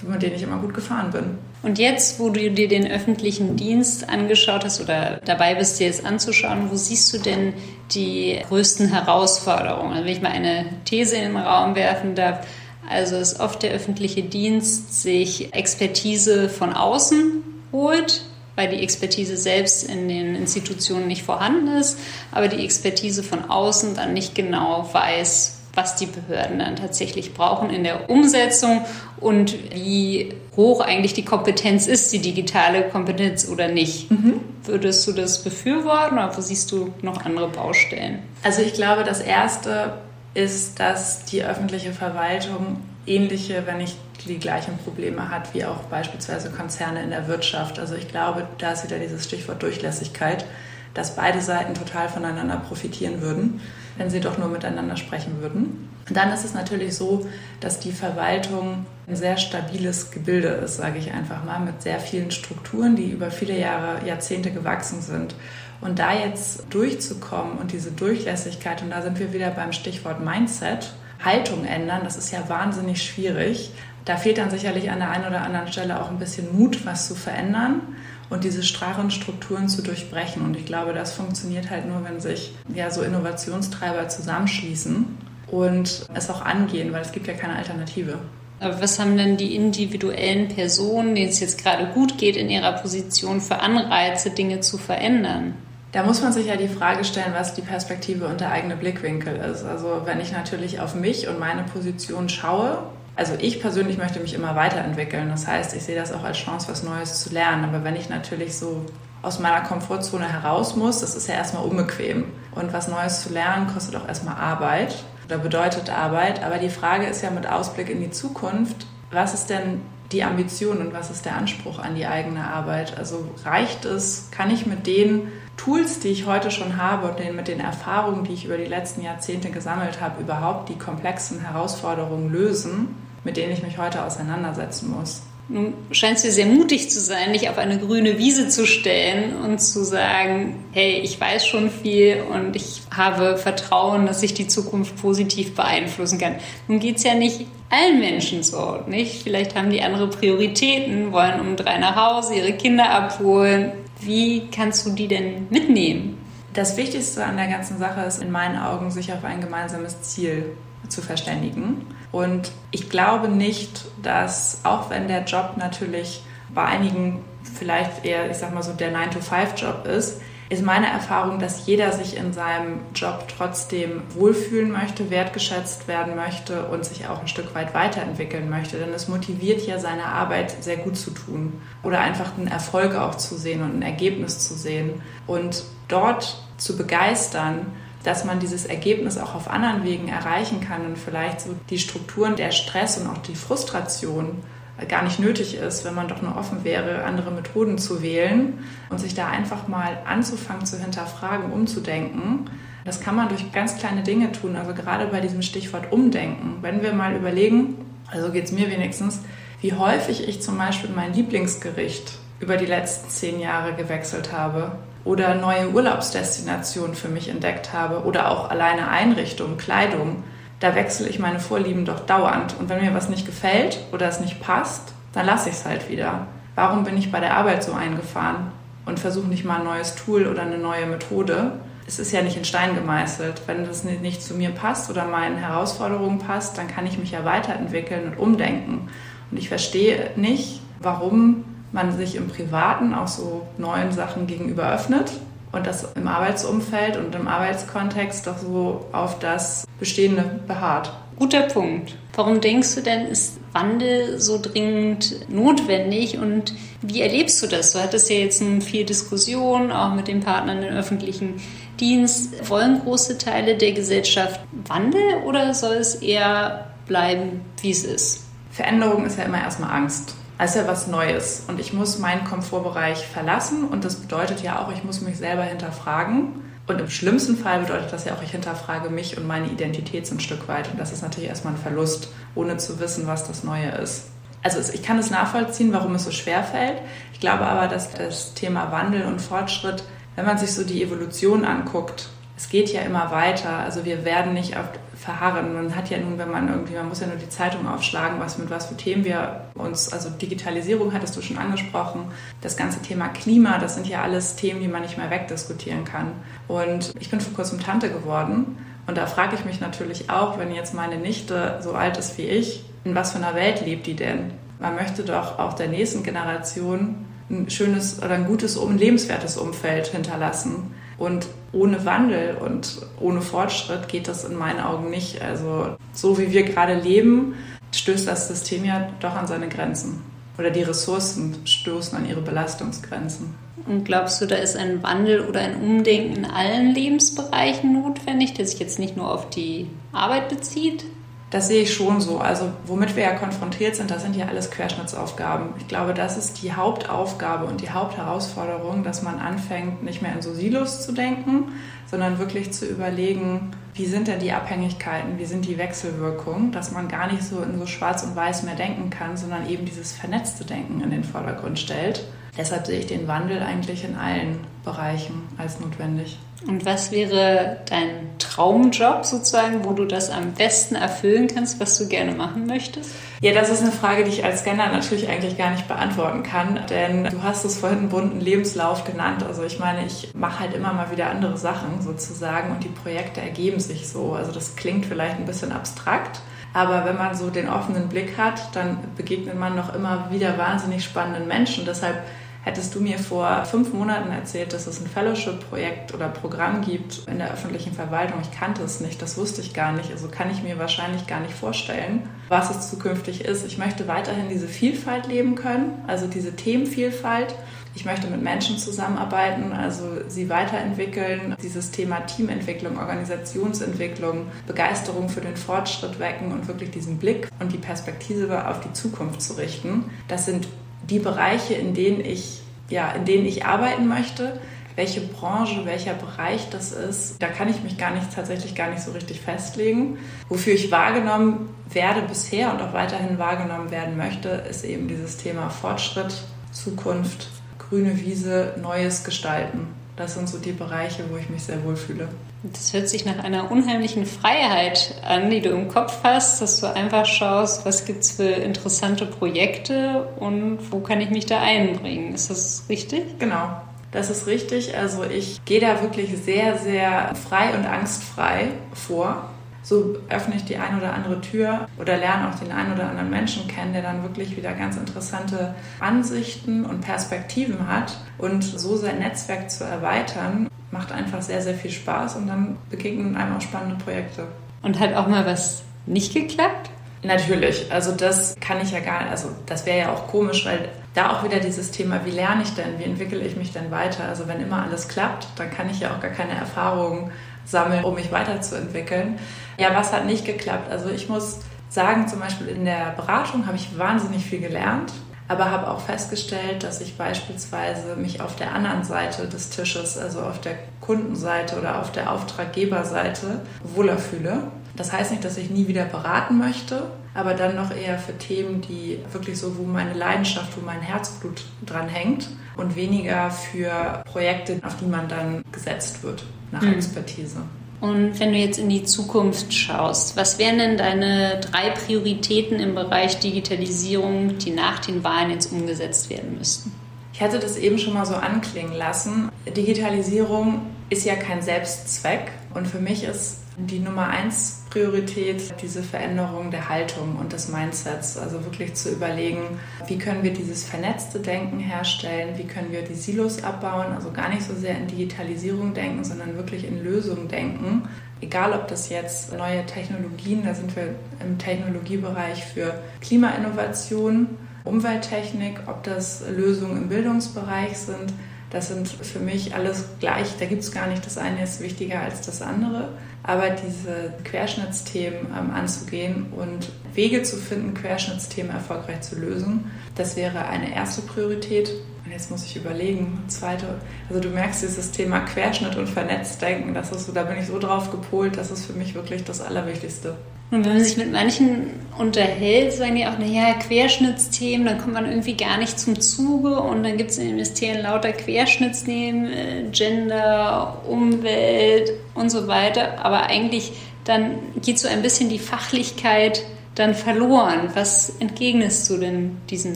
mit 0.07 0.21
denen 0.21 0.35
ich 0.35 0.43
immer 0.43 0.57
gut 0.57 0.73
gefahren 0.73 1.11
bin. 1.11 1.37
Und 1.63 1.79
jetzt, 1.79 2.19
wo 2.19 2.29
du 2.29 2.51
dir 2.51 2.67
den 2.67 2.85
öffentlichen 2.85 3.55
Dienst 3.55 4.09
angeschaut 4.09 4.65
hast 4.65 4.81
oder 4.81 5.21
dabei 5.23 5.55
bist, 5.55 5.79
dir 5.79 5.89
es 5.89 6.03
anzuschauen, 6.03 6.69
wo 6.69 6.75
siehst 6.75 7.13
du 7.13 7.19
denn 7.19 7.53
die 7.91 8.39
größten 8.49 8.89
Herausforderungen? 8.89 10.03
Wenn 10.03 10.07
ich 10.11 10.21
mal 10.21 10.31
eine 10.31 10.65
These 10.83 11.15
in 11.15 11.33
den 11.33 11.37
Raum 11.37 11.75
werfen 11.75 12.15
darf, 12.15 12.45
also 12.89 13.15
ist 13.15 13.39
oft 13.39 13.63
der 13.63 13.71
öffentliche 13.71 14.23
Dienst 14.23 15.01
sich 15.01 15.53
Expertise 15.53 16.49
von 16.49 16.73
außen 16.73 17.43
holt, 17.71 18.23
weil 18.55 18.69
die 18.69 18.81
Expertise 18.83 19.37
selbst 19.37 19.83
in 19.83 20.07
den 20.07 20.35
Institutionen 20.35 21.07
nicht 21.07 21.23
vorhanden 21.23 21.67
ist, 21.67 21.97
aber 22.31 22.47
die 22.47 22.63
Expertise 22.63 23.23
von 23.23 23.49
außen 23.49 23.95
dann 23.95 24.13
nicht 24.13 24.35
genau 24.35 24.89
weiß, 24.91 25.59
was 25.75 25.95
die 25.95 26.05
Behörden 26.05 26.59
dann 26.59 26.75
tatsächlich 26.75 27.33
brauchen 27.33 27.71
in 27.71 27.83
der 27.83 28.09
Umsetzung 28.09 28.85
und 29.19 29.55
wie 29.73 30.33
hoch 30.55 30.81
eigentlich 30.81 31.13
die 31.13 31.25
Kompetenz 31.25 31.87
ist, 31.87 32.13
die 32.13 32.19
digitale 32.19 32.83
Kompetenz 32.89 33.47
oder 33.49 33.67
nicht. 33.67 34.11
Mhm. 34.11 34.41
Würdest 34.65 35.07
du 35.07 35.13
das 35.13 35.43
befürworten 35.43 36.17
oder 36.17 36.31
wo 36.37 36.41
siehst 36.41 36.71
du 36.71 36.93
noch 37.01 37.25
andere 37.25 37.47
Baustellen? 37.47 38.19
Also 38.43 38.61
ich 38.61 38.73
glaube, 38.73 39.03
das 39.03 39.19
Erste 39.19 39.93
ist, 40.33 40.79
dass 40.79 41.25
die 41.25 41.43
öffentliche 41.43 41.93
Verwaltung 41.93 42.77
ähnliche, 43.05 43.65
wenn 43.65 43.77
nicht 43.77 43.97
die 44.27 44.39
gleichen 44.39 44.77
Probleme 44.77 45.29
hat 45.29 45.53
wie 45.53 45.65
auch 45.65 45.83
beispielsweise 45.83 46.49
Konzerne 46.49 47.03
in 47.03 47.09
der 47.09 47.27
Wirtschaft. 47.27 47.79
Also 47.79 47.95
ich 47.95 48.07
glaube, 48.07 48.47
da 48.57 48.71
ist 48.71 48.85
wieder 48.85 48.99
dieses 48.99 49.25
Stichwort 49.25 49.61
Durchlässigkeit, 49.61 50.45
dass 50.93 51.15
beide 51.15 51.41
Seiten 51.41 51.73
total 51.73 52.07
voneinander 52.07 52.57
profitieren 52.57 53.21
würden, 53.21 53.61
wenn 53.97 54.09
sie 54.09 54.21
doch 54.21 54.37
nur 54.37 54.47
miteinander 54.47 54.95
sprechen 54.95 55.41
würden. 55.41 55.89
Und 56.07 56.17
dann 56.17 56.31
ist 56.31 56.45
es 56.45 56.53
natürlich 56.53 56.95
so, 56.95 57.25
dass 57.59 57.79
die 57.79 57.91
Verwaltung 57.91 58.85
ein 59.07 59.15
sehr 59.15 59.37
stabiles 59.37 60.11
Gebilde 60.11 60.49
ist, 60.49 60.77
sage 60.77 60.99
ich 60.99 61.11
einfach 61.13 61.43
mal, 61.43 61.59
mit 61.59 61.81
sehr 61.81 61.99
vielen 61.99 62.31
Strukturen, 62.31 62.95
die 62.95 63.09
über 63.09 63.31
viele 63.31 63.57
Jahre, 63.57 64.05
Jahrzehnte 64.05 64.51
gewachsen 64.51 65.01
sind. 65.01 65.35
Und 65.83 65.99
da 65.99 66.13
jetzt 66.13 66.63
durchzukommen 66.69 67.57
und 67.57 67.73
diese 67.73 67.91
Durchlässigkeit, 67.91 68.81
und 68.81 68.89
da 68.89 69.01
sind 69.01 69.19
wir 69.19 69.33
wieder 69.33 69.49
beim 69.49 69.73
Stichwort 69.73 70.23
Mindset, 70.23 70.93
Haltung 71.23 71.65
ändern, 71.65 72.01
das 72.05 72.15
ist 72.15 72.31
ja 72.31 72.47
wahnsinnig 72.47 73.03
schwierig. 73.03 73.71
Da 74.05 74.15
fehlt 74.15 74.37
dann 74.37 74.49
sicherlich 74.49 74.91
an 74.91 74.99
der 74.99 75.11
einen 75.11 75.25
oder 75.25 75.41
anderen 75.41 75.67
Stelle 75.67 76.01
auch 76.01 76.09
ein 76.09 76.19
bisschen 76.19 76.57
Mut, 76.57 76.85
was 76.85 77.07
zu 77.09 77.15
verändern 77.15 77.81
und 78.29 78.45
diese 78.45 78.63
starren 78.63 79.11
Strukturen 79.11 79.67
zu 79.67 79.81
durchbrechen. 79.81 80.41
Und 80.43 80.55
ich 80.55 80.65
glaube, 80.65 80.93
das 80.93 81.13
funktioniert 81.13 81.69
halt 81.69 81.85
nur, 81.85 82.03
wenn 82.05 82.21
sich 82.21 82.53
ja 82.73 82.89
so 82.89 83.01
Innovationstreiber 83.01 84.07
zusammenschließen 84.07 85.05
und 85.47 86.07
es 86.13 86.29
auch 86.29 86.41
angehen, 86.43 86.93
weil 86.93 87.01
es 87.01 87.11
gibt 87.11 87.27
ja 87.27 87.33
keine 87.33 87.57
Alternative. 87.57 88.19
Aber 88.61 88.81
was 88.81 88.99
haben 88.99 89.17
denn 89.17 89.35
die 89.35 89.55
individuellen 89.55 90.47
Personen, 90.47 91.15
denen 91.15 91.29
es 91.29 91.41
jetzt 91.41 91.61
gerade 91.61 91.87
gut 91.87 92.17
geht 92.17 92.37
in 92.37 92.49
ihrer 92.49 92.71
Position, 92.73 93.41
für 93.41 93.59
Anreize, 93.59 94.29
Dinge 94.29 94.61
zu 94.61 94.77
verändern? 94.77 95.55
Da 95.93 96.01
muss 96.01 96.23
man 96.23 96.33
sich 96.33 96.47
ja 96.47 96.57
die 96.57 96.67
Frage 96.67 97.03
stellen, 97.03 97.33
was 97.35 97.53
die 97.53 97.61
Perspektive 97.61 98.25
und 98.25 98.41
der 98.41 98.51
eigene 98.51 98.75
Blickwinkel 98.75 99.35
ist. 99.35 99.63
Also 99.63 100.01
wenn 100.05 100.19
ich 100.19 100.31
natürlich 100.31 100.79
auf 100.79 100.95
mich 100.95 101.27
und 101.27 101.39
meine 101.39 101.63
Position 101.63 102.29
schaue, 102.29 102.79
also 103.15 103.33
ich 103.37 103.61
persönlich 103.61 103.99
möchte 103.99 104.19
mich 104.19 104.33
immer 104.33 104.55
weiterentwickeln. 104.55 105.29
Das 105.29 105.45
heißt, 105.45 105.75
ich 105.75 105.83
sehe 105.83 105.95
das 105.95 106.11
auch 106.11 106.23
als 106.23 106.37
Chance, 106.37 106.67
was 106.67 106.81
Neues 106.81 107.21
zu 107.21 107.31
lernen. 107.31 107.63
Aber 107.63 107.83
wenn 107.83 107.95
ich 107.95 108.09
natürlich 108.09 108.55
so 108.55 108.83
aus 109.21 109.39
meiner 109.39 109.61
Komfortzone 109.61 110.27
heraus 110.27 110.75
muss, 110.75 111.01
das 111.01 111.15
ist 111.15 111.27
ja 111.27 111.35
erstmal 111.35 111.63
unbequem. 111.63 112.25
Und 112.55 112.73
was 112.73 112.87
Neues 112.87 113.21
zu 113.21 113.31
lernen 113.31 113.67
kostet 113.67 113.95
auch 113.95 114.07
erstmal 114.07 114.37
Arbeit 114.37 114.95
oder 115.27 115.37
bedeutet 115.37 115.91
Arbeit. 115.91 116.43
Aber 116.43 116.57
die 116.57 116.69
Frage 116.69 117.05
ist 117.05 117.21
ja 117.21 117.29
mit 117.29 117.45
Ausblick 117.45 117.91
in 117.91 118.01
die 118.01 118.09
Zukunft, 118.09 118.87
was 119.11 119.35
ist 119.35 119.51
denn 119.51 119.81
die 120.11 120.23
Ambition 120.23 120.79
und 120.79 120.91
was 120.91 121.11
ist 121.11 121.25
der 121.25 121.35
Anspruch 121.35 121.77
an 121.77 121.93
die 121.93 122.07
eigene 122.07 122.43
Arbeit? 122.47 122.97
Also 122.97 123.29
reicht 123.45 123.85
es, 123.85 124.29
kann 124.31 124.49
ich 124.49 124.65
mit 124.65 124.87
den 124.87 125.31
Tools, 125.57 125.99
die 125.99 126.09
ich 126.09 126.25
heute 126.25 126.51
schon 126.51 126.77
habe 126.77 127.07
und 127.07 127.35
mit 127.35 127.47
den 127.47 127.59
Erfahrungen, 127.59 128.23
die 128.23 128.33
ich 128.33 128.45
über 128.45 128.57
die 128.57 128.65
letzten 128.65 129.01
Jahrzehnte 129.01 129.49
gesammelt 129.49 130.01
habe, 130.01 130.21
überhaupt 130.21 130.69
die 130.69 130.77
komplexen 130.77 131.39
Herausforderungen 131.41 132.31
lösen, 132.31 132.95
mit 133.23 133.37
denen 133.37 133.53
ich 133.53 133.63
mich 133.63 133.77
heute 133.77 134.03
auseinandersetzen 134.03 134.91
muss? 134.91 135.21
Nun 135.49 135.73
scheinst 135.91 136.23
du 136.23 136.31
sehr 136.31 136.45
mutig 136.45 136.89
zu 136.89 137.01
sein, 137.01 137.33
dich 137.33 137.49
auf 137.49 137.57
eine 137.57 137.77
grüne 137.77 138.17
Wiese 138.17 138.47
zu 138.47 138.65
stellen 138.65 139.35
und 139.43 139.59
zu 139.59 139.83
sagen, 139.83 140.63
hey, 140.71 141.01
ich 141.03 141.19
weiß 141.19 141.45
schon 141.45 141.69
viel 141.69 142.23
und 142.33 142.55
ich 142.55 142.81
habe 142.95 143.37
Vertrauen, 143.37 144.05
dass 144.05 144.23
ich 144.23 144.33
die 144.33 144.47
Zukunft 144.47 144.95
positiv 145.01 145.53
beeinflussen 145.53 146.17
kann. 146.17 146.37
Nun 146.69 146.79
geht 146.79 146.95
es 146.97 147.03
ja 147.03 147.13
nicht 147.13 147.45
allen 147.69 147.99
Menschen 147.99 148.41
so, 148.41 148.79
nicht? 148.87 149.23
Vielleicht 149.23 149.55
haben 149.55 149.69
die 149.69 149.81
andere 149.81 150.07
Prioritäten, 150.09 151.11
wollen 151.11 151.41
um 151.41 151.57
drei 151.57 151.77
nach 151.77 151.95
Hause, 151.95 152.35
ihre 152.35 152.53
Kinder 152.53 152.89
abholen. 152.89 153.73
Wie 154.03 154.49
kannst 154.49 154.85
du 154.85 154.91
die 154.91 155.07
denn 155.07 155.47
mitnehmen? 155.49 156.17
Das 156.53 156.77
Wichtigste 156.77 157.25
an 157.25 157.37
der 157.37 157.47
ganzen 157.47 157.77
Sache 157.77 158.01
ist 158.01 158.21
in 158.21 158.31
meinen 158.31 158.57
Augen, 158.57 158.91
sich 158.91 159.11
auf 159.11 159.23
ein 159.23 159.41
gemeinsames 159.41 160.01
Ziel 160.01 160.55
zu 160.87 161.01
verständigen. 161.01 161.87
Und 162.11 162.51
ich 162.71 162.89
glaube 162.89 163.27
nicht, 163.27 163.85
dass 164.01 164.59
auch 164.63 164.89
wenn 164.89 165.07
der 165.07 165.23
Job 165.23 165.53
natürlich 165.57 166.23
bei 166.53 166.65
einigen 166.65 167.23
vielleicht 167.43 168.05
eher, 168.05 168.29
ich 168.29 168.37
sag 168.37 168.53
mal 168.53 168.61
so, 168.61 168.73
der 168.73 168.93
9-to-5-Job 168.93 169.87
ist, 169.87 170.21
ist 170.53 170.63
meine 170.63 170.87
Erfahrung, 170.87 171.39
dass 171.39 171.65
jeder 171.65 171.91
sich 171.91 172.17
in 172.17 172.33
seinem 172.33 172.79
Job 172.95 173.25
trotzdem 173.37 174.01
wohlfühlen 174.09 174.71
möchte, 174.71 175.09
wertgeschätzt 175.09 175.87
werden 175.87 176.15
möchte 176.15 176.67
und 176.67 176.85
sich 176.85 177.07
auch 177.07 177.21
ein 177.21 177.27
Stück 177.27 177.53
weit 177.55 177.73
weiterentwickeln 177.73 178.49
möchte. 178.49 178.77
Denn 178.77 178.93
es 178.93 179.07
motiviert 179.07 179.65
ja 179.65 179.79
seine 179.79 180.05
Arbeit 180.05 180.63
sehr 180.63 180.77
gut 180.77 180.97
zu 180.97 181.11
tun 181.11 181.61
oder 181.81 181.99
einfach 181.99 182.37
einen 182.37 182.47
Erfolg 182.47 182.95
auch 182.95 183.15
zu 183.15 183.35
sehen 183.35 183.61
und 183.61 183.77
ein 183.77 183.81
Ergebnis 183.81 184.39
zu 184.39 184.53
sehen. 184.53 185.01
Und 185.27 185.63
dort 185.87 186.43
zu 186.57 186.77
begeistern, 186.77 187.67
dass 188.03 188.25
man 188.25 188.39
dieses 188.39 188.65
Ergebnis 188.65 189.17
auch 189.17 189.35
auf 189.35 189.49
anderen 189.49 189.83
Wegen 189.83 190.09
erreichen 190.09 190.61
kann 190.61 190.85
und 190.85 190.97
vielleicht 190.97 191.41
so 191.41 191.55
die 191.69 191.79
Strukturen 191.79 192.35
der 192.35 192.51
Stress 192.51 192.97
und 192.97 193.07
auch 193.07 193.19
die 193.19 193.35
Frustration 193.35 194.43
gar 194.87 195.03
nicht 195.03 195.19
nötig 195.19 195.55
ist, 195.55 195.85
wenn 195.85 195.93
man 195.93 196.07
doch 196.07 196.21
nur 196.21 196.35
offen 196.35 196.63
wäre, 196.63 197.03
andere 197.03 197.31
Methoden 197.31 197.77
zu 197.77 198.01
wählen 198.01 198.59
und 198.89 198.99
sich 198.99 199.13
da 199.13 199.27
einfach 199.27 199.67
mal 199.67 199.97
anzufangen 200.05 200.65
zu 200.65 200.79
hinterfragen, 200.79 201.51
umzudenken. 201.51 202.49
Das 202.85 202.99
kann 202.99 203.15
man 203.15 203.29
durch 203.29 203.51
ganz 203.51 203.77
kleine 203.77 204.03
Dinge 204.03 204.31
tun, 204.31 204.55
also 204.55 204.73
gerade 204.73 205.05
bei 205.07 205.21
diesem 205.21 205.41
Stichwort 205.41 205.91
Umdenken. 205.91 206.57
Wenn 206.61 206.81
wir 206.81 206.93
mal 206.93 207.15
überlegen, 207.15 207.75
also 208.11 208.31
geht 208.31 208.45
es 208.45 208.51
mir 208.51 208.69
wenigstens, 208.69 209.21
wie 209.61 209.73
häufig 209.73 210.27
ich 210.27 210.41
zum 210.41 210.57
Beispiel 210.57 210.89
mein 210.93 211.13
Lieblingsgericht 211.13 212.19
über 212.39 212.57
die 212.57 212.65
letzten 212.65 213.09
zehn 213.09 213.39
Jahre 213.39 213.73
gewechselt 213.73 214.33
habe 214.33 214.73
oder 215.05 215.35
neue 215.35 215.69
Urlaubsdestinationen 215.69 216.95
für 216.95 217.07
mich 217.07 217.29
entdeckt 217.29 217.71
habe 217.73 218.03
oder 218.03 218.29
auch 218.29 218.49
alleine 218.49 218.89
Einrichtung, 218.89 219.57
Kleidung, 219.57 220.23
da 220.59 220.75
wechsle 220.75 221.09
ich 221.09 221.19
meine 221.19 221.39
Vorlieben 221.39 221.85
doch 221.85 222.01
dauernd. 222.01 222.55
Und 222.59 222.69
wenn 222.69 222.81
mir 222.81 222.93
was 222.93 223.09
nicht 223.09 223.25
gefällt 223.25 223.79
oder 223.91 224.07
es 224.07 224.19
nicht 224.19 224.41
passt, 224.41 224.93
dann 225.11 225.25
lasse 225.25 225.49
ich 225.49 225.55
es 225.55 225.65
halt 225.65 225.89
wieder. 225.89 226.27
Warum 226.55 226.83
bin 226.83 226.97
ich 226.97 227.11
bei 227.11 227.19
der 227.19 227.35
Arbeit 227.35 227.63
so 227.63 227.73
eingefahren 227.73 228.51
und 228.85 228.99
versuche 228.99 229.27
nicht 229.27 229.45
mal 229.45 229.59
ein 229.59 229.65
neues 229.65 229.95
Tool 229.95 230.27
oder 230.27 230.43
eine 230.43 230.57
neue 230.57 230.85
Methode? 230.85 231.53
Es 231.85 231.99
ist 231.99 232.11
ja 232.11 232.21
nicht 232.21 232.37
in 232.37 232.45
Stein 232.45 232.75
gemeißelt. 232.75 233.41
Wenn 233.45 233.65
das 233.65 233.83
nicht 233.83 234.23
zu 234.23 234.35
mir 234.35 234.51
passt 234.51 234.89
oder 234.89 235.05
meinen 235.05 235.37
Herausforderungen 235.37 236.19
passt, 236.19 236.57
dann 236.57 236.67
kann 236.67 236.85
ich 236.85 236.97
mich 236.97 237.11
ja 237.11 237.25
weiterentwickeln 237.25 238.05
und 238.05 238.17
umdenken. 238.17 238.89
Und 239.31 239.37
ich 239.37 239.49
verstehe 239.49 240.11
nicht, 240.15 240.61
warum 240.79 241.43
man 241.71 241.91
sich 241.91 242.15
im 242.15 242.27
Privaten 242.27 242.93
auch 242.93 243.07
so 243.07 243.47
neuen 243.57 243.91
Sachen 243.91 244.27
gegenüber 244.27 244.71
öffnet 244.71 245.11
und 245.53 245.65
das 245.65 245.93
im 245.95 246.07
Arbeitsumfeld 246.07 246.97
und 246.97 247.15
im 247.15 247.27
Arbeitskontext 247.27 248.27
doch 248.27 248.37
so 248.39 248.85
auf 248.91 249.19
das 249.19 249.65
Bestehende 249.79 250.41
beharrt. 250.45 250.91
Guter 251.17 251.43
Punkt. 251.43 251.95
Warum 252.15 252.41
denkst 252.41 252.75
du 252.75 252.81
denn, 252.81 253.05
ist 253.07 253.39
Wandel 253.53 254.19
so 254.19 254.39
dringend 254.41 255.29
notwendig 255.29 256.17
und 256.17 256.53
wie 256.81 257.01
erlebst 257.01 257.41
du 257.41 257.47
das? 257.47 257.71
Du 257.71 257.79
hattest 257.79 258.09
ja 258.09 258.17
jetzt 258.17 258.43
viel 258.61 258.83
Diskussion, 258.83 259.71
auch 259.71 259.93
mit 259.93 260.07
den 260.07 260.21
Partnern 260.21 260.63
im 260.63 260.73
öffentlichen 260.73 261.39
Dienst. 261.79 262.49
Wollen 262.49 262.81
große 262.81 263.19
Teile 263.19 263.55
der 263.55 263.73
Gesellschaft 263.73 264.39
Wandel 264.67 265.17
oder 265.25 265.53
soll 265.53 265.75
es 265.75 265.95
eher 265.95 266.71
bleiben, 266.87 267.41
wie 267.61 267.71
es 267.71 267.85
ist? 267.85 268.25
Veränderung 268.51 269.05
ist 269.05 269.17
ja 269.17 269.25
immer 269.25 269.41
erstmal 269.41 269.71
Angst. 269.71 270.15
Also 270.37 270.59
ja 270.59 270.67
was 270.67 270.87
Neues. 270.87 271.43
Und 271.47 271.59
ich 271.59 271.73
muss 271.73 271.99
meinen 271.99 272.23
Komfortbereich 272.23 273.05
verlassen. 273.07 273.65
Und 273.65 273.85
das 273.85 273.95
bedeutet 273.95 274.41
ja 274.41 274.59
auch, 274.59 274.71
ich 274.71 274.83
muss 274.83 275.01
mich 275.01 275.17
selber 275.17 275.43
hinterfragen. 275.43 276.41
Und 276.65 276.79
im 276.79 276.89
schlimmsten 276.89 277.37
Fall 277.37 277.59
bedeutet 277.59 277.91
das 277.91 278.05
ja 278.05 278.13
auch, 278.13 278.21
ich 278.21 278.31
hinterfrage 278.31 278.89
mich 278.89 279.17
und 279.17 279.27
meine 279.27 279.47
Identität 279.47 280.07
so 280.07 280.15
ein 280.15 280.19
Stück 280.19 280.47
weit. 280.47 280.71
Und 280.71 280.79
das 280.79 280.91
ist 280.91 281.01
natürlich 281.01 281.29
erstmal 281.29 281.53
ein 281.53 281.59
Verlust, 281.59 282.09
ohne 282.35 282.57
zu 282.57 282.79
wissen, 282.79 283.05
was 283.05 283.27
das 283.27 283.43
Neue 283.43 283.69
ist. 283.71 284.05
Also 284.43 284.73
ich 284.73 284.83
kann 284.83 284.97
es 284.99 285.09
nachvollziehen, 285.09 285.71
warum 285.71 285.95
es 285.95 286.03
so 286.03 286.11
schwer 286.11 286.43
fällt. 286.43 286.81
Ich 287.13 287.19
glaube 287.19 287.45
aber, 287.45 287.67
dass 287.67 287.91
das 287.91 288.33
Thema 288.33 288.71
Wandel 288.71 289.05
und 289.05 289.21
Fortschritt, 289.21 289.83
wenn 290.15 290.25
man 290.25 290.37
sich 290.37 290.53
so 290.53 290.63
die 290.63 290.83
Evolution 290.83 291.45
anguckt, 291.45 292.09
es 292.43 292.49
geht 292.49 292.73
ja 292.73 292.81
immer 292.81 293.09
weiter. 293.09 293.59
Also 293.59 293.85
wir 293.85 294.03
werden 294.03 294.33
nicht 294.33 294.57
auf 294.57 294.65
verharren. 294.95 295.53
Man 295.53 295.75
hat 295.75 295.89
ja 295.89 295.97
nun, 295.97 296.17
wenn 296.17 296.29
man 296.29 296.49
irgendwie, 296.49 296.75
man 296.75 296.89
muss 296.89 296.99
ja 296.99 297.07
nur 297.07 297.15
die 297.15 297.29
Zeitung 297.29 297.67
aufschlagen, 297.67 298.19
was 298.19 298.37
mit 298.37 298.49
was 298.49 298.67
für 298.67 298.75
Themen 298.75 299.03
wir 299.05 299.45
uns, 299.55 299.91
also 299.91 300.09
Digitalisierung 300.09 300.93
hattest 300.93 301.15
du 301.15 301.21
schon 301.21 301.37
angesprochen, 301.37 302.05
das 302.41 302.55
ganze 302.55 302.81
Thema 302.81 303.09
Klima, 303.09 303.57
das 303.59 303.75
sind 303.75 303.87
ja 303.87 304.01
alles 304.01 304.35
Themen, 304.35 304.61
die 304.61 304.67
man 304.67 304.81
nicht 304.81 304.97
mehr 304.97 305.09
wegdiskutieren 305.09 305.83
kann. 305.83 306.11
Und 306.47 306.93
ich 306.99 307.09
bin 307.09 307.19
vor 307.19 307.33
kurzem 307.33 307.59
Tante 307.59 307.89
geworden 307.89 308.57
und 308.87 308.97
da 308.97 309.07
frage 309.07 309.35
ich 309.35 309.45
mich 309.45 309.59
natürlich 309.59 310.09
auch, 310.09 310.37
wenn 310.37 310.53
jetzt 310.53 310.73
meine 310.73 310.97
Nichte 310.97 311.59
so 311.61 311.73
alt 311.73 311.97
ist 311.97 312.17
wie 312.17 312.23
ich, 312.23 312.63
in 312.83 312.95
was 312.95 313.11
für 313.11 313.17
einer 313.17 313.35
Welt 313.35 313.65
lebt 313.65 313.87
die 313.87 313.95
denn? 313.95 314.31
Man 314.59 314.75
möchte 314.75 315.03
doch 315.03 315.39
auch 315.39 315.53
der 315.53 315.67
nächsten 315.67 316.03
Generation 316.03 317.05
ein 317.29 317.49
schönes 317.49 317.99
oder 317.99 318.11
ein 318.11 318.25
gutes, 318.25 318.57
ein 318.57 318.77
lebenswertes 318.77 319.37
Umfeld 319.37 319.87
hinterlassen. 319.87 320.73
Und 320.97 321.27
ohne 321.53 321.85
Wandel 321.85 322.35
und 322.35 322.81
ohne 322.99 323.21
Fortschritt 323.21 323.87
geht 323.87 324.07
das 324.07 324.25
in 324.25 324.35
meinen 324.35 324.59
Augen 324.59 324.89
nicht. 324.89 325.21
Also 325.21 325.77
so 325.93 326.17
wie 326.17 326.31
wir 326.31 326.43
gerade 326.43 326.75
leben, 326.75 327.35
stößt 327.71 328.07
das 328.07 328.27
System 328.27 328.65
ja 328.65 328.89
doch 328.99 329.15
an 329.15 329.27
seine 329.27 329.47
Grenzen. 329.47 330.01
Oder 330.37 330.49
die 330.49 330.63
Ressourcen 330.63 331.35
stoßen 331.45 331.97
an 331.97 332.09
ihre 332.09 332.21
Belastungsgrenzen. 332.21 333.35
Und 333.67 333.85
glaubst 333.85 334.19
du, 334.19 334.25
da 334.25 334.35
ist 334.35 334.57
ein 334.57 334.83
Wandel 334.83 335.21
oder 335.21 335.41
ein 335.41 335.61
Umdenken 335.61 336.17
in 336.17 336.25
allen 336.25 336.73
Lebensbereichen 336.73 337.81
notwendig, 337.81 338.33
der 338.33 338.45
sich 338.47 338.59
jetzt 338.59 338.79
nicht 338.79 338.97
nur 338.97 339.11
auf 339.11 339.29
die 339.29 339.67
Arbeit 339.93 340.29
bezieht? 340.29 340.85
Das 341.33 341.47
sehe 341.47 341.63
ich 341.63 341.73
schon 341.73 341.99
so. 341.99 342.19
Also 342.19 342.51
womit 342.67 342.95
wir 342.95 343.01
ja 343.01 343.15
konfrontiert 343.15 343.75
sind, 343.75 343.89
das 343.89 344.03
sind 344.03 344.15
ja 344.15 344.27
alles 344.27 344.51
Querschnittsaufgaben. 344.51 345.47
Ich 345.57 345.67
glaube, 345.67 345.95
das 345.95 346.15
ist 346.15 346.43
die 346.43 346.53
Hauptaufgabe 346.53 347.45
und 347.45 347.59
die 347.59 347.71
Hauptherausforderung, 347.71 348.83
dass 348.83 349.01
man 349.01 349.17
anfängt, 349.17 349.81
nicht 349.81 350.03
mehr 350.03 350.13
in 350.13 350.21
so 350.21 350.31
Silos 350.31 350.85
zu 350.85 350.91
denken, 350.91 351.53
sondern 351.89 352.19
wirklich 352.19 352.53
zu 352.53 352.67
überlegen, 352.67 353.49
wie 353.73 353.87
sind 353.87 354.09
denn 354.09 354.19
die 354.19 354.31
Abhängigkeiten, 354.31 355.17
wie 355.17 355.25
sind 355.25 355.47
die 355.47 355.57
Wechselwirkungen, 355.57 356.51
dass 356.51 356.71
man 356.71 356.87
gar 356.87 357.11
nicht 357.11 357.23
so 357.23 357.41
in 357.41 357.57
so 357.57 357.65
schwarz 357.65 358.03
und 358.03 358.15
weiß 358.15 358.43
mehr 358.43 358.53
denken 358.53 358.91
kann, 358.91 359.17
sondern 359.17 359.49
eben 359.49 359.65
dieses 359.65 359.91
vernetzte 359.91 360.45
Denken 360.45 360.81
in 360.81 360.91
den 360.91 361.03
Vordergrund 361.03 361.57
stellt. 361.57 362.05
Deshalb 362.37 362.65
sehe 362.65 362.79
ich 362.79 362.87
den 362.87 363.07
Wandel 363.07 363.43
eigentlich 363.43 363.83
in 363.83 363.95
allen 363.95 364.39
Bereichen 364.63 365.27
als 365.37 365.59
notwendig. 365.59 366.17
Und 366.47 366.65
was 366.65 366.91
wäre 366.91 367.57
dein 367.69 368.09
Traumjob 368.17 369.05
sozusagen, 369.05 369.63
wo 369.63 369.73
du 369.73 369.85
das 369.85 370.09
am 370.09 370.33
besten 370.33 370.75
erfüllen 370.75 371.27
kannst, 371.27 371.59
was 371.59 371.77
du 371.77 371.87
gerne 371.87 372.13
machen 372.13 372.47
möchtest? 372.47 372.91
Ja, 373.21 373.33
das 373.33 373.49
ist 373.49 373.61
eine 373.61 373.71
Frage, 373.71 374.03
die 374.03 374.09
ich 374.09 374.25
als 374.25 374.41
Scanner 374.41 374.67
natürlich 374.67 375.07
eigentlich 375.07 375.37
gar 375.37 375.51
nicht 375.51 375.67
beantworten 375.67 376.23
kann, 376.23 376.59
denn 376.69 377.05
du 377.05 377.23
hast 377.23 377.45
es 377.45 377.57
vorhin 377.57 377.79
einen 377.79 377.89
bunten 377.89 378.19
Lebenslauf 378.19 378.83
genannt. 378.83 379.23
Also 379.23 379.43
ich 379.43 379.59
meine, 379.59 379.85
ich 379.85 380.09
mache 380.13 380.41
halt 380.41 380.53
immer 380.53 380.73
mal 380.73 380.91
wieder 380.91 381.09
andere 381.09 381.37
Sachen 381.37 381.81
sozusagen 381.81 382.51
und 382.51 382.63
die 382.63 382.69
Projekte 382.69 383.21
ergeben 383.21 383.59
sich 383.59 383.87
so. 383.87 384.13
Also 384.13 384.31
das 384.31 384.55
klingt 384.55 384.85
vielleicht 384.85 385.17
ein 385.17 385.25
bisschen 385.25 385.53
abstrakt. 385.53 386.19
Aber 386.53 386.85
wenn 386.85 386.97
man 386.97 387.15
so 387.15 387.29
den 387.29 387.49
offenen 387.49 387.89
Blick 387.89 388.17
hat, 388.17 388.55
dann 388.55 388.77
begegnet 388.95 389.37
man 389.37 389.55
noch 389.55 389.73
immer 389.73 390.09
wieder 390.11 390.37
wahnsinnig 390.37 390.83
spannenden 390.83 391.27
Menschen. 391.27 391.65
Deshalb 391.65 392.03
Hättest 392.43 392.75
du 392.75 392.81
mir 392.81 392.99
vor 392.99 393.45
fünf 393.45 393.71
Monaten 393.71 394.11
erzählt, 394.11 394.51
dass 394.51 394.67
es 394.67 394.81
ein 394.81 394.87
Fellowship-Projekt 394.87 395.93
oder 395.93 396.09
Programm 396.09 396.59
gibt 396.59 397.07
in 397.07 397.17
der 397.17 397.31
öffentlichen 397.31 397.71
Verwaltung, 397.71 398.19
ich 398.21 398.37
kannte 398.37 398.61
es 398.63 398.81
nicht, 398.81 399.01
das 399.01 399.17
wusste 399.17 399.39
ich 399.39 399.53
gar 399.53 399.71
nicht, 399.71 399.91
also 399.91 400.09
kann 400.09 400.29
ich 400.29 400.43
mir 400.43 400.59
wahrscheinlich 400.59 401.07
gar 401.07 401.21
nicht 401.21 401.33
vorstellen, 401.33 402.09
was 402.27 402.53
es 402.53 402.69
zukünftig 402.69 403.23
ist. 403.23 403.45
Ich 403.45 403.57
möchte 403.57 403.87
weiterhin 403.87 404.27
diese 404.27 404.49
Vielfalt 404.49 405.07
leben 405.07 405.35
können, 405.35 405.85
also 405.87 406.05
diese 406.05 406.35
Themenvielfalt. 406.35 407.33
Ich 407.75 407.85
möchte 407.85 408.07
mit 408.07 408.21
Menschen 408.21 408.57
zusammenarbeiten, 408.57 409.51
also 409.51 409.83
sie 410.07 410.29
weiterentwickeln, 410.29 411.35
dieses 411.41 411.71
Thema 411.71 412.01
Teamentwicklung, 412.01 412.77
Organisationsentwicklung, 412.77 414.27
Begeisterung 414.45 415.09
für 415.09 415.21
den 415.21 415.35
Fortschritt 415.35 415.99
wecken 415.99 416.31
und 416.31 416.47
wirklich 416.47 416.69
diesen 416.69 416.97
Blick 416.97 417.29
und 417.39 417.51
die 417.51 417.57
Perspektive 417.57 418.47
auf 418.47 418.59
die 418.59 418.73
Zukunft 418.73 419.21
zu 419.21 419.33
richten. 419.33 419.85
Das 420.07 420.25
sind 420.25 420.47
die 420.89 420.99
Bereiche, 420.99 421.55
in 421.55 421.73
denen 421.73 422.01
ich, 422.01 422.41
ja, 422.69 422.91
in 422.91 423.05
denen 423.05 423.25
ich 423.25 423.45
arbeiten 423.45 423.87
möchte, 423.87 424.39
welche 424.75 425.01
Branche, 425.01 425.65
welcher 425.65 425.93
Bereich 425.93 426.49
das 426.49 426.71
ist, 426.71 427.21
da 427.21 427.27
kann 427.27 427.49
ich 427.49 427.63
mich 427.63 427.77
gar 427.77 427.91
nicht, 427.91 428.13
tatsächlich 428.13 428.55
gar 428.55 428.69
nicht 428.69 428.81
so 428.81 428.91
richtig 428.91 429.21
festlegen. 429.21 429.97
Wofür 430.29 430.53
ich 430.53 430.71
wahrgenommen 430.71 431.49
werde 431.71 432.01
bisher 432.01 432.51
und 432.51 432.61
auch 432.61 432.73
weiterhin 432.73 433.19
wahrgenommen 433.19 433.71
werden 433.71 433.97
möchte, 433.97 434.29
ist 434.29 434.63
eben 434.63 434.87
dieses 434.87 435.17
Thema 435.17 435.49
Fortschritt, 435.49 436.23
Zukunft, 436.51 437.29
grüne 437.73 437.99
Wiese, 437.99 438.53
Neues 438.61 439.03
gestalten. 439.03 439.67
Das 439.95 440.13
sind 440.13 440.29
so 440.29 440.37
die 440.37 440.51
Bereiche, 440.51 441.05
wo 441.09 441.17
ich 441.17 441.27
mich 441.31 441.41
sehr 441.41 441.63
wohl 441.63 441.75
fühle. 441.75 442.07
Das 442.43 442.71
hört 442.71 442.87
sich 442.87 443.03
nach 443.03 443.23
einer 443.23 443.49
unheimlichen 443.49 444.05
Freiheit 444.05 444.93
an, 445.03 445.31
die 445.31 445.41
du 445.41 445.49
im 445.49 445.69
Kopf 445.69 446.01
hast, 446.03 446.39
dass 446.39 446.59
du 446.59 446.67
einfach 446.67 447.07
schaust, 447.07 447.65
was 447.65 447.85
gibt 447.85 448.03
es 448.03 448.11
für 448.11 448.25
interessante 448.25 449.07
Projekte 449.07 450.07
und 450.19 450.59
wo 450.69 450.81
kann 450.81 451.01
ich 451.01 451.09
mich 451.09 451.25
da 451.25 451.41
einbringen. 451.41 452.13
Ist 452.13 452.29
das 452.29 452.65
richtig? 452.69 453.17
Genau. 453.17 453.49
Das 453.91 454.11
ist 454.11 454.27
richtig. 454.27 454.77
Also 454.77 455.03
ich 455.03 455.43
gehe 455.45 455.59
da 455.59 455.81
wirklich 455.81 456.11
sehr, 456.23 456.59
sehr 456.59 457.15
frei 457.15 457.55
und 457.55 457.65
angstfrei 457.65 458.49
vor. 458.73 459.29
So 459.63 459.95
öffne 460.09 460.35
ich 460.35 460.45
die 460.45 460.57
ein 460.57 460.77
oder 460.77 460.93
andere 460.93 461.21
Tür 461.21 461.67
oder 461.79 461.97
lerne 461.97 462.29
auch 462.29 462.35
den 462.35 462.51
einen 462.51 462.73
oder 462.73 462.89
anderen 462.89 463.09
Menschen 463.09 463.47
kennen, 463.47 463.73
der 463.73 463.81
dann 463.81 464.03
wirklich 464.03 464.35
wieder 464.35 464.53
ganz 464.53 464.77
interessante 464.77 465.55
Ansichten 465.79 466.65
und 466.65 466.81
Perspektiven 466.81 467.67
hat. 467.67 467.97
Und 468.17 468.43
so 468.43 468.75
sein 468.75 468.99
Netzwerk 468.99 469.49
zu 469.49 469.63
erweitern, 469.63 470.49
macht 470.71 470.91
einfach 470.91 471.21
sehr, 471.21 471.41
sehr 471.41 471.55
viel 471.55 471.71
Spaß 471.71 472.17
und 472.17 472.27
dann 472.27 472.57
begegnen 472.69 473.15
einem 473.15 473.37
auch 473.37 473.41
spannende 473.41 473.75
Projekte. 473.83 474.27
Und 474.61 474.79
hat 474.79 474.93
auch 474.95 475.07
mal 475.07 475.25
was 475.25 475.63
nicht 475.85 476.13
geklappt? 476.13 476.69
Natürlich, 477.03 477.71
also 477.71 477.91
das 477.91 478.35
kann 478.39 478.61
ich 478.61 478.71
ja 478.71 478.79
gar 478.79 479.01
nicht, 479.01 479.11
also 479.11 479.29
das 479.45 479.65
wäre 479.65 479.77
ja 479.77 479.93
auch 479.93 480.07
komisch, 480.07 480.45
weil 480.45 480.69
da 480.93 481.11
auch 481.11 481.23
wieder 481.23 481.39
dieses 481.39 481.71
Thema, 481.71 482.05
wie 482.05 482.11
lerne 482.11 482.43
ich 482.43 482.53
denn, 482.53 482.79
wie 482.79 482.83
entwickle 482.83 483.19
ich 483.19 483.35
mich 483.35 483.51
denn 483.51 483.71
weiter? 483.71 484.05
Also 484.07 484.27
wenn 484.27 484.39
immer 484.39 484.63
alles 484.63 484.87
klappt, 484.87 485.27
dann 485.35 485.51
kann 485.51 485.69
ich 485.69 485.81
ja 485.81 485.93
auch 485.93 485.99
gar 485.99 486.11
keine 486.11 486.33
Erfahrungen 486.33 487.11
sammeln, 487.45 487.83
um 487.83 487.95
mich 487.95 488.11
weiterzuentwickeln. 488.11 489.19
Ja, 489.57 489.75
was 489.75 489.93
hat 489.93 490.05
nicht 490.05 490.25
geklappt? 490.25 490.71
Also 490.71 490.89
ich 490.89 491.09
muss 491.09 491.39
sagen, 491.69 492.07
zum 492.07 492.19
Beispiel 492.19 492.47
in 492.47 492.65
der 492.65 492.91
Beratung 492.95 493.45
habe 493.45 493.57
ich 493.57 493.77
wahnsinnig 493.77 494.23
viel 494.25 494.39
gelernt 494.39 494.93
aber 495.27 495.49
habe 495.51 495.69
auch 495.69 495.79
festgestellt, 495.79 496.63
dass 496.63 496.81
ich 496.81 496.97
beispielsweise 496.97 497.95
mich 497.95 498.21
auf 498.21 498.35
der 498.35 498.53
anderen 498.53 498.83
Seite 498.83 499.27
des 499.27 499.49
Tisches, 499.49 499.97
also 499.97 500.21
auf 500.21 500.41
der 500.41 500.55
Kundenseite 500.81 501.57
oder 501.57 501.79
auf 501.79 501.91
der 501.91 502.11
Auftraggeberseite, 502.11 503.41
wohler 503.63 503.97
fühle. 503.97 504.43
Das 504.75 504.91
heißt 504.91 505.11
nicht, 505.11 505.23
dass 505.23 505.37
ich 505.37 505.49
nie 505.49 505.67
wieder 505.67 505.85
beraten 505.85 506.37
möchte, 506.37 506.83
aber 507.13 507.35
dann 507.35 507.55
noch 507.55 507.75
eher 507.75 507.97
für 507.99 508.17
Themen, 508.17 508.61
die 508.61 508.99
wirklich 509.11 509.37
so, 509.39 509.57
wo 509.57 509.63
meine 509.63 509.93
Leidenschaft, 509.93 510.57
wo 510.57 510.65
mein 510.65 510.81
Herzblut 510.81 511.43
dran 511.65 511.87
hängt 511.87 512.29
und 512.57 512.75
weniger 512.75 513.29
für 513.31 514.03
Projekte, 514.05 514.59
auf 514.63 514.77
die 514.77 514.85
man 514.85 515.07
dann 515.07 515.43
gesetzt 515.51 516.03
wird 516.03 516.25
nach 516.51 516.61
mhm. 516.61 516.73
Expertise. 516.73 517.37
Und 517.83 518.17
wenn 518.21 518.31
du 518.31 518.37
jetzt 518.37 518.59
in 518.59 518.69
die 518.69 518.85
Zukunft 518.85 519.53
schaust, 519.53 520.15
was 520.15 520.39
wären 520.39 520.57
denn 520.57 520.77
deine 520.77 521.41
drei 521.41 521.69
Prioritäten 521.71 522.61
im 522.61 522.75
Bereich 522.75 523.19
Digitalisierung, 523.19 524.37
die 524.37 524.51
nach 524.51 524.79
den 524.79 525.03
Wahlen 525.03 525.31
jetzt 525.31 525.51
umgesetzt 525.51 526.09
werden 526.09 526.37
müssten? 526.37 526.71
Ich 527.11 527.19
hatte 527.19 527.39
das 527.39 527.57
eben 527.57 527.77
schon 527.77 527.93
mal 527.93 528.05
so 528.05 528.15
anklingen 528.15 528.71
lassen. 528.71 529.29
Digitalisierung 529.45 530.61
ist 530.89 531.05
ja 531.05 531.15
kein 531.15 531.41
Selbstzweck 531.41 532.31
und 532.53 532.67
für 532.67 532.79
mich 532.79 533.03
ist 533.03 533.39
die 533.57 533.79
Nummer 533.79 534.07
eins 534.07 534.63
Priorität 534.69 535.53
diese 535.61 535.83
Veränderung 535.83 536.49
der 536.49 536.69
Haltung 536.69 537.17
und 537.19 537.33
des 537.33 537.49
Mindsets. 537.49 538.17
Also 538.17 538.43
wirklich 538.43 538.73
zu 538.73 538.91
überlegen, 538.91 539.59
wie 539.87 539.97
können 539.97 540.23
wir 540.23 540.33
dieses 540.33 540.65
vernetzte 540.65 541.19
Denken 541.19 541.59
herstellen, 541.59 542.37
wie 542.37 542.45
können 542.45 542.71
wir 542.71 542.81
die 542.81 542.95
Silos 542.95 543.43
abbauen, 543.43 543.93
also 543.93 544.11
gar 544.11 544.29
nicht 544.29 544.43
so 544.43 544.55
sehr 544.55 544.77
in 544.77 544.87
Digitalisierung 544.87 545.73
denken, 545.73 546.03
sondern 546.03 546.35
wirklich 546.35 546.67
in 546.67 546.83
Lösungen 546.83 547.27
denken. 547.27 547.83
Egal, 548.21 548.53
ob 548.53 548.67
das 548.67 548.89
jetzt 548.89 549.37
neue 549.37 549.65
Technologien, 549.65 550.43
da 550.45 550.55
sind 550.55 550.75
wir 550.75 550.95
im 551.19 551.37
Technologiebereich 551.37 552.43
für 552.45 552.73
Klimainnovation, 553.01 554.27
Umwelttechnik, 554.63 555.59
ob 555.67 555.83
das 555.83 556.23
Lösungen 556.29 556.77
im 556.77 556.89
Bildungsbereich 556.89 557.77
sind. 557.77 558.13
Das 558.53 558.69
sind 558.69 558.87
für 558.87 559.19
mich 559.19 559.53
alles 559.53 559.85
gleich. 559.99 560.37
Da 560.39 560.45
gibt 560.45 560.63
es 560.63 560.71
gar 560.71 560.87
nicht 560.87 561.05
das 561.05 561.17
eine 561.17 561.43
ist 561.43 561.59
wichtiger 561.59 561.99
als 561.99 562.21
das 562.21 562.41
andere 562.41 562.89
aber 563.23 563.51
diese 563.51 564.13
Querschnittsthemen 564.25 565.27
ähm, 565.27 565.51
anzugehen 565.51 566.27
und 566.35 566.69
Wege 566.93 567.23
zu 567.23 567.37
finden, 567.37 567.73
Querschnittsthemen 567.73 568.51
erfolgreich 568.51 569.01
zu 569.01 569.15
lösen, 569.15 569.71
das 569.95 570.15
wäre 570.15 570.45
eine 570.45 570.75
erste 570.75 571.01
Priorität. 571.01 571.71
Und 572.05 572.11
jetzt 572.11 572.29
muss 572.29 572.43
ich 572.45 572.57
überlegen, 572.57 573.23
zweite, 573.27 573.79
also 574.09 574.21
du 574.21 574.27
merkst 574.27 574.61
dieses 574.61 574.91
Thema 574.91 575.21
Querschnitt 575.21 575.77
und 575.77 575.87
Vernetzdenken, 575.87 576.73
das 576.73 576.91
ist 576.91 577.05
so, 577.05 577.13
da 577.13 577.23
bin 577.23 577.37
ich 577.39 577.47
so 577.47 577.57
drauf 577.57 577.91
gepolt, 577.91 578.37
das 578.37 578.51
ist 578.51 578.65
für 578.65 578.73
mich 578.73 578.93
wirklich 578.93 579.23
das 579.23 579.39
Allerwichtigste. 579.39 580.15
Und 580.53 580.65
wenn 580.65 580.73
man 580.73 580.83
sich 580.83 580.97
mit 580.97 581.11
manchen 581.11 581.71
unterhält, 581.97 582.73
sagen 582.73 582.95
die 582.95 583.07
auch, 583.07 583.17
naja, 583.17 583.55
Querschnittsthemen, 583.55 584.67
dann 584.67 584.77
kommt 584.77 584.93
man 584.93 585.09
irgendwie 585.09 585.35
gar 585.35 585.57
nicht 585.57 585.79
zum 585.79 585.99
Zuge 585.99 586.59
und 586.59 586.83
dann 586.83 586.95
gibt 586.95 587.09
es 587.09 587.17
in 587.17 587.25
den 587.25 587.35
Ministerien 587.37 587.81
lauter 587.81 588.11
Querschnittsthemen, 588.11 589.33
äh, 589.33 589.63
Gender, 589.71 590.79
Umwelt 590.87 591.93
und 592.13 592.29
so 592.29 592.47
weiter. 592.47 593.03
Aber 593.03 593.23
eigentlich 593.23 593.73
dann 594.03 594.35
geht 594.61 594.77
so 594.77 594.87
ein 594.87 595.01
bisschen 595.01 595.29
die 595.29 595.39
Fachlichkeit 595.39 596.43
dann 596.75 596.93
verloren. 596.93 597.69
Was 597.73 598.17
entgegnest 598.19 598.87
du 598.91 598.97
denn 598.97 599.37
diesen 599.49 599.75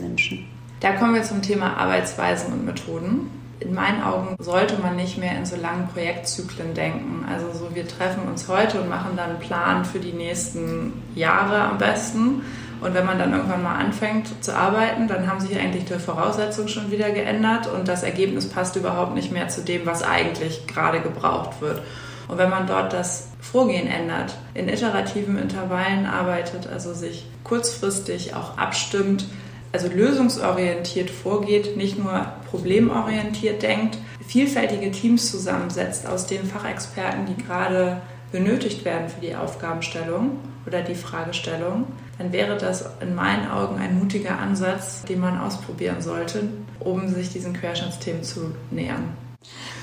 Menschen? 0.00 0.46
Da 0.78 0.92
kommen 0.92 1.16
wir 1.16 1.24
zum 1.24 1.42
Thema 1.42 1.76
Arbeitsweisen 1.76 2.52
und 2.52 2.64
Methoden 2.64 3.30
in 3.60 3.74
meinen 3.74 4.02
Augen 4.02 4.36
sollte 4.38 4.80
man 4.80 4.96
nicht 4.96 5.18
mehr 5.18 5.36
in 5.36 5.44
so 5.44 5.56
langen 5.56 5.88
Projektzyklen 5.88 6.74
denken. 6.74 7.26
Also 7.28 7.46
so, 7.52 7.74
wir 7.74 7.88
treffen 7.88 8.28
uns 8.28 8.48
heute 8.48 8.80
und 8.80 8.88
machen 8.88 9.16
dann 9.16 9.30
einen 9.30 9.40
Plan 9.40 9.84
für 9.84 9.98
die 9.98 10.12
nächsten 10.12 11.02
Jahre 11.14 11.62
am 11.62 11.78
besten. 11.78 12.42
Und 12.80 12.94
wenn 12.94 13.04
man 13.04 13.18
dann 13.18 13.32
irgendwann 13.32 13.64
mal 13.64 13.74
anfängt 13.74 14.44
zu 14.44 14.54
arbeiten, 14.54 15.08
dann 15.08 15.28
haben 15.28 15.40
sich 15.40 15.58
eigentlich 15.58 15.86
die 15.86 15.98
Voraussetzungen 15.98 16.68
schon 16.68 16.92
wieder 16.92 17.10
geändert 17.10 17.66
und 17.66 17.88
das 17.88 18.04
Ergebnis 18.04 18.48
passt 18.48 18.76
überhaupt 18.76 19.14
nicht 19.14 19.32
mehr 19.32 19.48
zu 19.48 19.62
dem, 19.62 19.84
was 19.84 20.04
eigentlich 20.04 20.68
gerade 20.68 21.00
gebraucht 21.00 21.60
wird. 21.60 21.82
Und 22.28 22.38
wenn 22.38 22.50
man 22.50 22.68
dort 22.68 22.92
das 22.92 23.30
Vorgehen 23.40 23.88
ändert, 23.88 24.36
in 24.54 24.68
iterativen 24.68 25.38
Intervallen 25.38 26.06
arbeitet, 26.06 26.68
also 26.68 26.92
sich 26.92 27.26
kurzfristig 27.42 28.34
auch 28.34 28.58
abstimmt, 28.58 29.24
also 29.72 29.88
lösungsorientiert 29.88 31.10
vorgeht, 31.10 31.76
nicht 31.76 31.98
nur 31.98 32.26
problemorientiert 32.50 33.62
denkt, 33.62 33.98
vielfältige 34.26 34.90
Teams 34.90 35.30
zusammensetzt 35.30 36.06
aus 36.06 36.26
den 36.26 36.44
Fachexperten, 36.44 37.26
die 37.26 37.42
gerade 37.42 38.00
benötigt 38.32 38.84
werden 38.84 39.08
für 39.08 39.20
die 39.20 39.34
Aufgabenstellung 39.34 40.38
oder 40.66 40.82
die 40.82 40.94
Fragestellung, 40.94 41.86
dann 42.18 42.32
wäre 42.32 42.58
das 42.58 42.84
in 43.00 43.14
meinen 43.14 43.50
Augen 43.50 43.78
ein 43.78 43.98
mutiger 43.98 44.38
Ansatz, 44.38 45.02
den 45.04 45.20
man 45.20 45.38
ausprobieren 45.38 46.02
sollte, 46.02 46.48
um 46.80 47.08
sich 47.08 47.30
diesen 47.30 47.54
Querschnittsthemen 47.54 48.24
zu 48.24 48.54
nähern. 48.70 49.16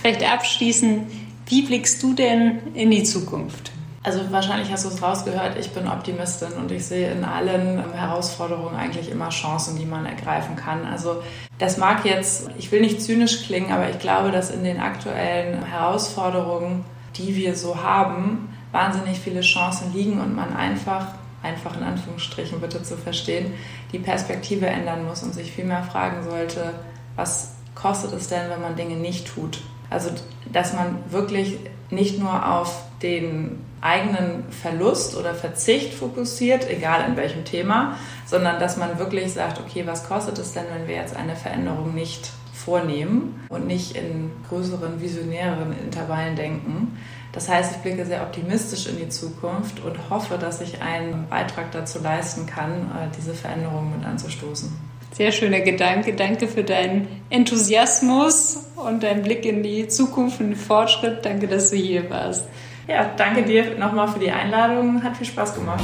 Vielleicht 0.02 0.24
abschließend, 0.24 1.12
wie 1.48 1.62
blickst 1.62 2.04
du 2.04 2.14
denn 2.14 2.60
in 2.74 2.92
die 2.92 3.04
Zukunft? 3.04 3.72
Also 4.06 4.20
wahrscheinlich 4.30 4.72
hast 4.72 4.86
du 4.86 4.90
es 4.90 5.02
rausgehört, 5.02 5.58
ich 5.60 5.72
bin 5.72 5.88
Optimistin 5.88 6.54
und 6.60 6.72
ich 6.72 6.86
sehe 6.86 7.12
in 7.12 7.24
allen 7.24 7.92
Herausforderungen 7.92 8.76
eigentlich 8.76 9.10
immer 9.10 9.30
Chancen, 9.30 9.80
die 9.80 9.88
man 9.88 10.06
ergreifen 10.06 10.56
kann. 10.56 10.86
Also 10.86 11.24
das 11.58 11.78
mag 11.78 12.06
jetzt, 12.06 12.52
ich 12.60 12.72
will 12.72 12.82
nicht 12.82 13.02
zynisch 13.02 13.48
klingen, 13.48 13.72
aber 13.72 13.90
ich 13.90 13.98
glaube, 13.98 14.30
dass 14.30 14.52
in 14.52 14.64
den 14.64 14.80
aktuellen 14.80 15.66
Herausforderungen, 15.66 16.86
die 17.16 17.36
wir 17.36 17.56
so 17.56 17.82
haben, 17.82 18.50
wahnsinnig 18.72 19.20
viele 19.20 19.42
Chancen 19.42 19.92
liegen 19.92 20.22
und 20.22 20.36
man 20.36 20.56
einfach, 20.56 21.08
einfach 21.42 21.76
in 21.76 21.82
Anführungsstrichen 21.82 22.62
bitte 22.62 22.84
zu 22.84 22.98
verstehen, 22.98 23.54
die 23.92 23.98
Perspektive 23.98 24.68
ändern 24.68 25.08
muss 25.08 25.24
und 25.24 25.34
sich 25.34 25.52
viel 25.52 25.66
mehr 25.66 25.82
fragen 25.82 26.24
sollte, 26.30 26.76
was 27.16 27.56
kostet 27.74 28.14
es 28.14 28.28
denn, 28.28 28.52
wenn 28.52 28.62
man 28.62 28.76
Dinge 28.76 28.98
nicht 28.98 29.34
tut? 29.34 29.62
Also, 29.90 30.12
dass 30.54 30.74
man 30.74 31.00
wirklich 31.10 31.58
nicht 31.90 32.20
nur 32.20 32.48
auf 32.48 32.84
den 33.02 33.66
eigenen 33.86 34.44
Verlust 34.50 35.16
oder 35.16 35.34
Verzicht 35.34 35.94
fokussiert, 35.94 36.70
egal 36.70 37.08
in 37.08 37.16
welchem 37.16 37.46
Thema, 37.46 37.98
sondern 38.26 38.60
dass 38.60 38.78
man 38.78 38.98
wirklich 38.98 39.32
sagt, 39.34 39.60
okay, 39.60 39.84
was 39.86 40.08
kostet 40.08 40.40
es 40.40 40.54
denn, 40.54 40.66
wenn 40.74 40.88
wir 40.88 40.96
jetzt 40.96 41.16
eine 41.16 41.36
Veränderung 41.36 41.94
nicht 41.94 42.32
vornehmen 42.54 43.46
und 43.50 43.68
nicht 43.68 43.96
in 43.96 44.32
größeren, 44.50 45.00
visionäreren 45.00 45.78
Intervallen 45.84 46.36
denken. 46.36 46.98
Das 47.32 47.48
heißt, 47.48 47.76
ich 47.76 47.78
blicke 47.82 48.06
sehr 48.06 48.24
optimistisch 48.24 48.88
in 48.88 48.98
die 48.98 49.10
Zukunft 49.10 49.84
und 49.84 50.10
hoffe, 50.10 50.38
dass 50.38 50.62
ich 50.62 50.82
einen 50.82 51.28
Beitrag 51.30 51.72
dazu 51.72 52.00
leisten 52.00 52.46
kann, 52.48 52.72
äh, 52.72 53.16
diese 53.16 53.34
Veränderungen 53.34 53.98
mit 53.98 54.08
anzustoßen. 54.08 54.72
Sehr 55.12 55.32
schöner 55.32 55.60
Gedanke. 55.60 56.14
Danke 56.16 56.48
für 56.48 56.64
deinen 56.64 57.08
Enthusiasmus 57.30 58.66
und 58.76 59.04
deinen 59.04 59.24
Blick 59.24 59.46
in 59.46 59.64
die 59.64 59.88
Zukunft 59.88 60.40
und 60.40 60.48
den 60.48 60.56
Fortschritt. 60.56 61.24
Danke, 61.24 61.48
dass 61.48 61.70
du 61.70 61.78
hier 61.78 62.10
warst. 62.10 62.46
Ja, 62.88 63.12
danke 63.18 63.44
dir 63.44 63.78
nochmal 63.78 64.08
für 64.08 64.20
die 64.20 64.32
Einladung. 64.32 65.04
Hat 65.04 65.18
viel 65.18 65.28
Spaß 65.28 65.56
gemacht. 65.56 65.84